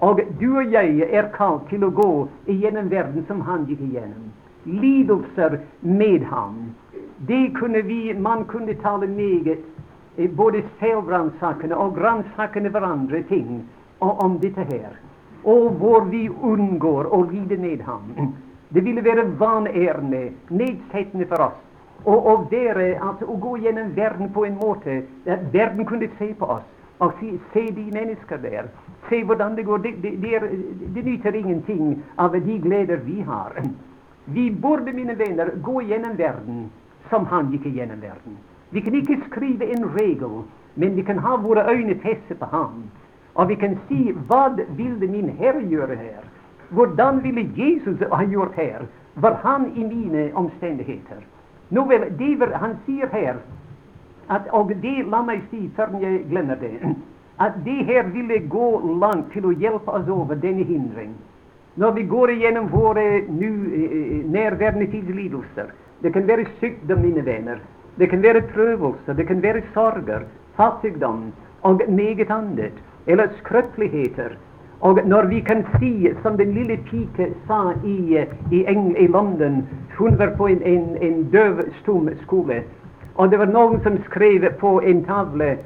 [0.00, 2.12] Og du og jeg er kalt til å gå
[2.48, 4.30] igjennom verden som han gikk igjennom.
[4.64, 6.70] Lidelser med ham.
[7.28, 9.60] Det kunne vi, Man kunne tale meget,
[10.16, 13.68] eh, både selvransakende og ransakende hverandre ting
[14.00, 14.96] og om dette her.
[15.44, 18.34] Og hvor vi unngår å lide ned ham.
[18.68, 21.64] Det ville være vanærende, nedsettende for oss
[22.04, 26.32] og, og være, altså, å gå gjennom verden på en måte at verden kunne se
[26.38, 26.66] på oss
[26.98, 28.68] og si Se de mennesker der.
[29.08, 29.78] Se hvordan det går.
[29.78, 30.46] Det, det, det, er,
[31.04, 33.54] nyter ingenting av de gleder vi har.
[34.24, 36.64] Vi burde, mine venner, gå gjennom verden
[37.10, 38.38] som han gikk gjennom verden.
[38.70, 40.42] Vi kan ikke skrive en regel,
[40.74, 42.82] men vi kan ha våre øyne festet på ham.
[43.38, 46.24] Og vi kan si hva ville min Herre gjøre her?
[46.74, 48.82] Hvordan ville Jesus ha gjort her?
[49.14, 51.22] Var han i mine omstendigheter?
[51.70, 53.36] Nå vel, det Han sier her
[54.28, 56.96] at, Og det la meg si før jeg glemmer det,
[57.40, 61.14] at det her ville gå langt til å hjelpe oss over denne hindring.
[61.76, 65.70] Når vi går igjennom våre nu, eh, nærværende tidslidelser
[66.02, 67.58] Det kan være sykdom, mine venner.
[67.98, 69.12] Det kan være prøvelser.
[69.12, 70.22] Det kan være sorger,
[70.56, 71.32] fattigdom
[71.62, 72.72] og meget annet.
[73.08, 74.36] Eller skrøpeligheter
[74.80, 78.18] og når vi kan si, som den lille pike sa i,
[78.52, 78.60] i,
[78.98, 81.62] i London Hun var på en, en, en døv,
[82.22, 82.62] skole,
[83.14, 85.56] og det var noen som skrev på en tavle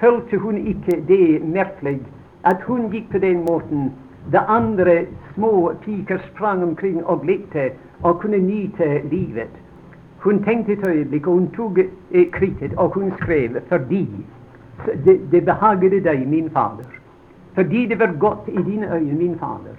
[0.00, 2.00] Følte hun ikke det merkelig
[2.46, 3.92] at hun gikk på den måten?
[4.32, 7.70] Da andre små piker sprang omkring og lekte
[8.02, 9.50] og kunne nyte livet?
[10.18, 14.06] Hun tenkte et øyeblikk, og hun tok eh, krittet, og hun skrev fordi
[15.04, 16.96] det, det behaget deg, min fader
[17.56, 19.76] fordi det var godt i dine øyne, min Fader.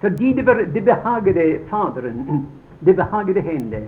[0.00, 2.46] Fordi det, var, det behagede Faderen,
[2.84, 3.82] det behagede henne.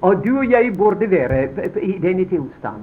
[0.00, 1.48] Og du og jeg burde være
[1.82, 2.82] i denne tilstand.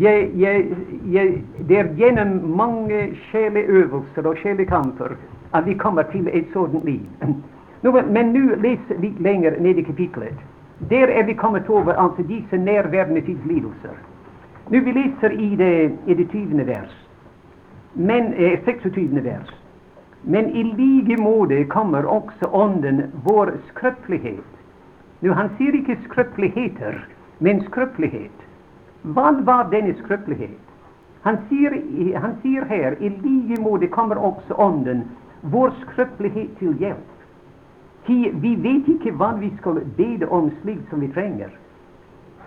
[0.00, 0.66] Jeg, jeg,
[1.12, 5.16] jeg, det er gjennom mange sjeleøvelser og sjelekamper
[5.54, 7.00] at vi kommer til et sånt liv.
[7.82, 10.38] Nå, men nå les litt lenger ned i kapitlet.
[10.90, 13.98] Der er vi kommet over altså disse nærværende tidslidelser.
[14.68, 15.74] Nå vi leser i det,
[16.06, 16.66] i det 20.
[16.66, 17.08] vers
[17.98, 19.20] men, eh, 26.
[19.24, 19.50] vers.
[20.22, 24.44] Men i like måte kommer også Ånden vår skrøpelighet.
[25.22, 27.06] Han sier ikke skrøpeligheter,
[27.40, 28.44] men skrøpelighet.
[29.02, 30.58] Hva var denne skrøpelighet?
[31.22, 31.74] Han sier,
[32.18, 35.02] han sier her i like måte kommer også Ånden
[35.42, 37.14] vår skrøpelighet til hjelp.
[38.42, 41.50] Vi vet ikke hva vi skal bede om slik som vi trenger.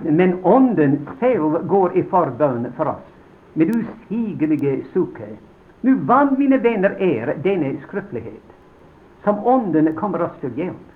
[0.04, 3.08] Men Ånden selv går i forbønn for oss
[3.54, 5.36] med usigelige sukker.
[5.82, 8.56] Nu, hva, mine venner, er denne skrøpelighet?
[9.24, 10.88] Som Ånden kommer oss til hjelp.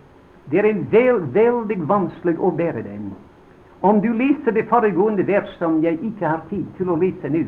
[0.52, 3.14] Det er vel, veldig vanskelig å bære den.
[3.82, 7.44] Om du leser det foregående vers som jeg ikke har tid til å lese nå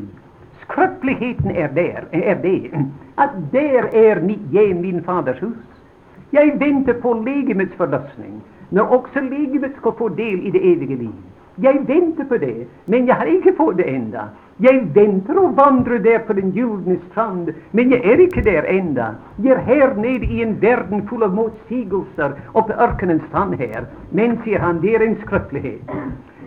[0.67, 2.73] Skrøpeligheten er der, er det
[3.17, 4.19] at der er
[4.51, 5.63] hjem, min Faders hus.
[6.33, 8.41] Jeg venter på legemets forløsning,
[8.71, 11.15] når også legemet skal få del i det evige liv.
[11.61, 14.27] Jeg venter på det, men jeg har ikke fått det enda.
[14.61, 19.07] Jeg venter og vandrer der på den gylne strand, men jeg er ikke der enda.
[19.43, 23.85] Jeg er her nede i en verden full av motsigelser oppe ørkenens strand her.
[24.11, 25.93] Men, sier han, det er en skrøpelighet.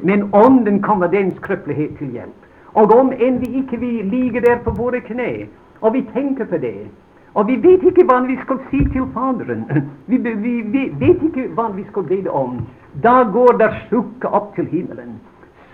[0.03, 2.47] Men ånden kommer den skrøpelighet til hjelp.
[2.75, 5.49] Og om enn vi ikke vi ligger der på våre kne,
[5.81, 6.87] og vi tenker på det,
[7.35, 9.67] og vi vet ikke hva vi skal si til Faderen.
[10.11, 12.65] Vi, vi, vi vet ikke hva vi skal bede om.
[13.03, 15.21] Da går det sukk opp til himmelen.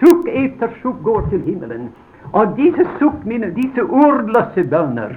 [0.02, 1.88] Sukk etter sukk går til himmelen.
[2.36, 5.16] Og disse sukk mine, disse ordløse bønner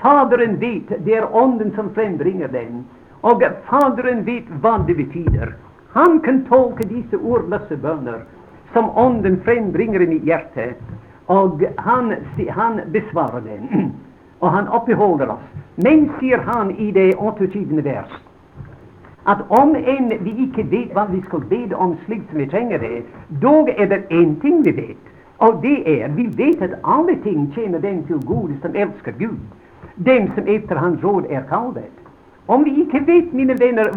[0.00, 2.86] Faderen vet det er Ånden som frembringer den.
[3.20, 5.52] Og Faderen vet hva det betyr.
[5.92, 8.24] Han kan tolke disse ordløse bønner
[8.72, 10.72] som Ånden frembringer i mitt hjerte.
[11.28, 12.14] Og han,
[12.56, 13.92] han besvarer den
[14.40, 15.44] og han oppreholder oss.
[15.76, 17.84] Men, sier han i det 28.
[17.84, 18.16] vers,
[19.28, 22.80] at om enn vi ikke vet hva vi skal bede om slik som vi trenger
[22.82, 23.04] det,
[23.42, 27.50] dog er det én ting vi vet, og det er vi vet at alle ting
[27.54, 29.38] tjener dem til gode som elsker Gud,
[29.96, 31.92] dem som etter Hans råd er kallet.
[32.48, 33.92] Om vi ikke vet, mine venner,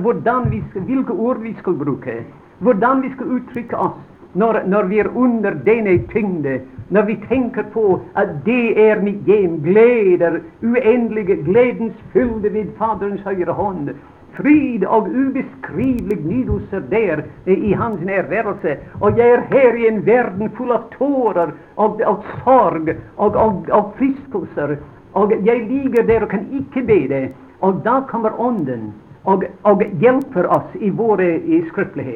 [0.50, 2.24] vi hvilke ord vi skal bruke,
[2.60, 3.98] hvordan vi skal uttrykke oss,
[4.34, 6.60] når, når vi er under denne tyngde,
[6.92, 13.24] når vi tenker på at det er mitt hjem, gleder, uendelige gledens fylde ved Faderens
[13.24, 13.94] høyre hånd,
[14.36, 18.78] fryd og ubeskrivelig nydelser der i hans nærværelse.
[19.00, 23.64] Og jeg er her i en verden full av tårer og, og sorg og, og,
[23.72, 24.78] og fristelser.
[25.14, 27.24] Og jeg ligger der og kan ikke be det.
[27.62, 31.62] Og da kommer Ånden og, og hjelper oss i, våre, i,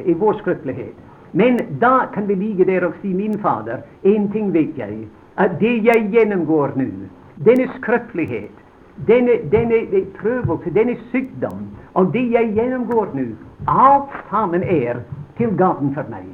[0.04, 1.05] i vår skrøpelighet.
[1.32, 5.58] Men da kan vi ligge der og si, min Fader, én ting vet jeg, at
[5.60, 6.86] det jeg gjennomgår nå,
[7.44, 8.54] denne skrøpelighet,
[9.06, 13.26] denne, denne prøvelse, denne sykdom, og det jeg gjennomgår nå,
[13.68, 15.02] alt sammen er
[15.36, 16.26] til gaven for meg.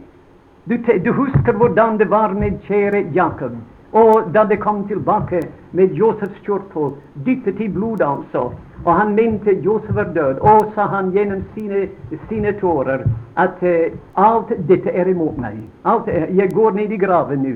[0.71, 3.57] Du, du, husker hvordan det var med kjære Jakob,
[3.93, 6.95] og da det kom tilbake med Josefs kjortel,
[7.27, 8.51] dyppet i blod altså,
[8.85, 11.87] og han mente Josef var død, og sa han gjennom sine,
[12.29, 13.05] sine tårer
[13.37, 15.61] at uh, alt dette er imot meg.
[15.85, 17.55] Alt, er, jeg går ned i graven nå.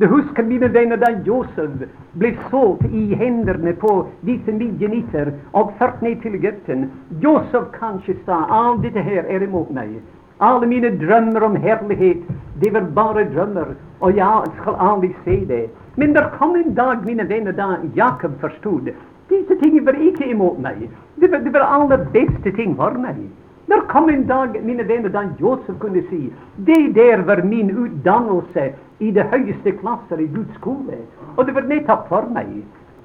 [0.00, 1.84] Du husker, mine venner, da Josef
[2.18, 3.92] ble solgt i hendene på
[4.26, 6.88] disse midjenitter og ført ned til Egypten.
[7.22, 10.00] Josef kanskje sa alt dette her er imot meg.
[10.42, 12.24] Alle mine drømmer om herlighet,
[12.58, 15.64] det var bare drømmer, og jeg skal aldri se det.
[15.96, 18.92] Men der kom en dag, mine venner, da Jakob forstod
[19.28, 20.88] disse tingene var ikke imot meg.
[21.20, 23.22] Det var, det var aller beste ting for meg.
[23.68, 26.32] Der kom en dag, mine venner, da Josef kunne si
[26.66, 30.98] det der var min utdannelse i det høyeste klasser i Guds skole.
[31.36, 32.50] Og det var nettopp for meg.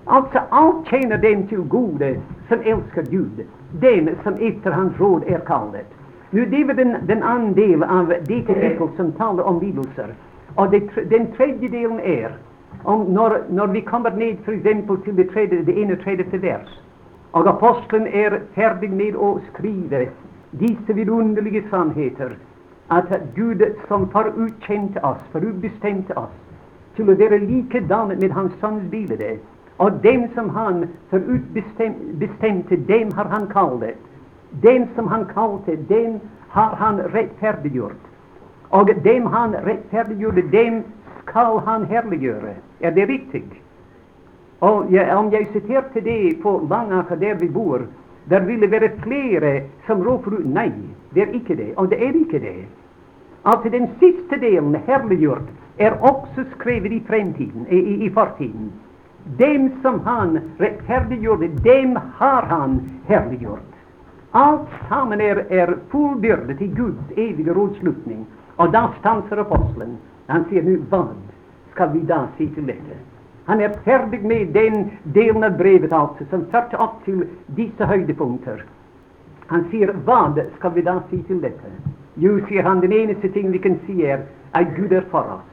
[0.08, 2.16] Altså, alt tjener dem til gode
[2.50, 3.46] som elsker Gud,
[3.82, 5.88] dem som etter Hans råd er kallet.
[6.32, 10.14] Nå, Det var den, den andre del av det kapittel som taler om lidelser.
[10.56, 12.30] Og det, den tredje delen er
[12.86, 15.04] når, når vi kommer ned f.eks.
[15.04, 16.42] til det, tredje, det 31.
[16.42, 16.84] vers,
[17.34, 20.08] og apostelen er ferdig med å skrive
[20.52, 22.38] disse vidunderlige sannheter,
[22.90, 26.34] at Gud som forutkjente oss, forutbestemte oss
[26.96, 29.38] til å være likedan med Hans Sønns bilde,
[29.78, 33.86] og dem som Han forutbestemte, dem har Han kalt.
[34.64, 36.20] Den som Han kalte, dem
[36.50, 38.09] har Han rettferdiggjort.
[38.70, 40.84] Og dem Han rettferdiggjorde, dem
[41.24, 42.54] skal Han herliggjøre.
[42.82, 43.44] Er det riktig?
[44.60, 47.82] Og ja, om jeg siterte det på Langaka, der vi bor,
[48.30, 50.72] der ville være flere som roper ut nei.
[51.14, 51.74] Det er ikke det.
[51.78, 52.68] Og det er ikke det.
[53.46, 55.48] Altså den siste delen, herliggjort,
[55.80, 58.72] er også skrevet i fremtiden, i, i, i fortiden.
[59.40, 63.64] Dem som han rettferdiggjorde, dem har han herliggjort.
[64.34, 68.28] Alt sammen er, er fullbyrdet i Guds evige rådslutning.
[68.60, 69.98] Og da stanser apostelen.
[70.28, 71.06] Han sier nå hva
[71.74, 72.98] skal vi da si til dette?
[73.50, 77.24] Han er ferdig med den delen av brevet altså, som førte opp til
[77.58, 78.62] disse høydepunkter.
[79.50, 80.20] Han sier hva
[80.58, 81.72] skal vi da si til dette?
[82.20, 85.48] Jo, sier han, den eneste ting vi kan si, er at Gud er for oss.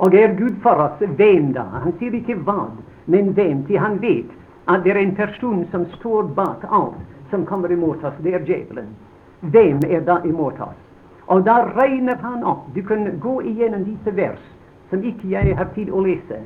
[0.00, 1.68] Og er Gud for oss, hvem da?
[1.84, 2.70] Han sier ikke hva,
[3.06, 4.32] men hvem, til han vet
[4.66, 6.98] at det er en person som står bak alt
[7.30, 8.16] som kommer imot oss.
[8.24, 8.94] Det er djevelen.
[9.40, 10.89] Hvem er da imot oss?
[11.30, 12.64] Og da regner han opp.
[12.74, 14.42] Du kan gå igjennom disse vers,
[14.90, 16.40] som ikke jeg har tid å lese.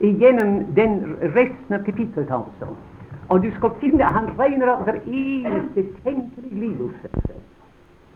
[0.00, 0.94] Igjennom den
[1.34, 2.72] resten av kapittelet, altså.
[3.28, 7.36] Og du skal finne han regner opp hver eneste tenkelige lidelse.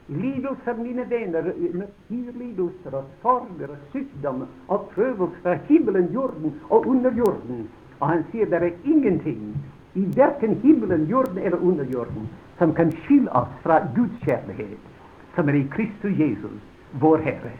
[0.09, 1.53] Lidelser, mine venner,
[1.83, 7.67] naturlidelser og sorger og sykdom og prøvelser fra himmelen, jorden og under jorden.
[8.01, 9.53] Og han sier det er ingenting
[9.95, 14.96] i verken himmelen, jorden eller under jorden som kan skille oss fra Guds kjærlighet
[15.37, 16.61] som er i Kristus Jesus,
[17.01, 17.53] vår Herre.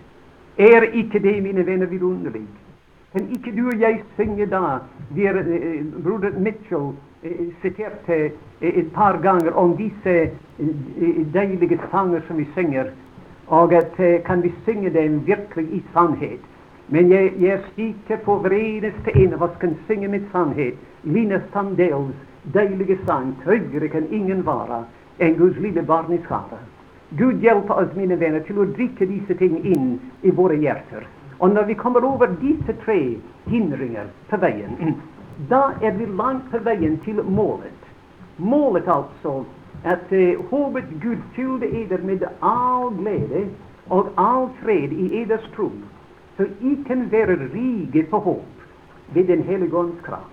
[0.59, 2.47] Er ikke det, mine venner, vidunderlig?
[3.13, 4.79] Kan ikke du og jeg synge da
[5.17, 8.17] der eh, broder Mitchell eh, siterte
[8.61, 10.15] eh, et par ganger om disse
[10.59, 12.91] eh, deilige sanger som vi synger,
[13.47, 16.41] og at eh, kan vi synge dem virkelig i sannhet?
[16.89, 20.75] Men jeg, jeg er sikker på hver eneste en av oss kan synge med sannhet.
[21.03, 22.15] Line Sandels
[22.55, 24.85] deilige sang, tryggere kan ingen være
[25.19, 26.59] enn Guds lille barn i skara.
[27.11, 29.93] Gud hjelpe oss, mine venner, til å drikke disse ting inn
[30.27, 31.07] i våre hjerter.
[31.39, 32.99] Og når vi kommer over disse tre
[33.47, 34.97] hindringer på veien,
[35.53, 37.87] da er vi langt på veien til målet.
[38.37, 39.45] Målet altså
[39.87, 43.47] at uh, håpet Gud fylte eder med all glede
[43.93, 45.71] og all fred i eders tro,
[46.37, 50.33] så I kan være rike på håp ved Den hellige ånds kraft.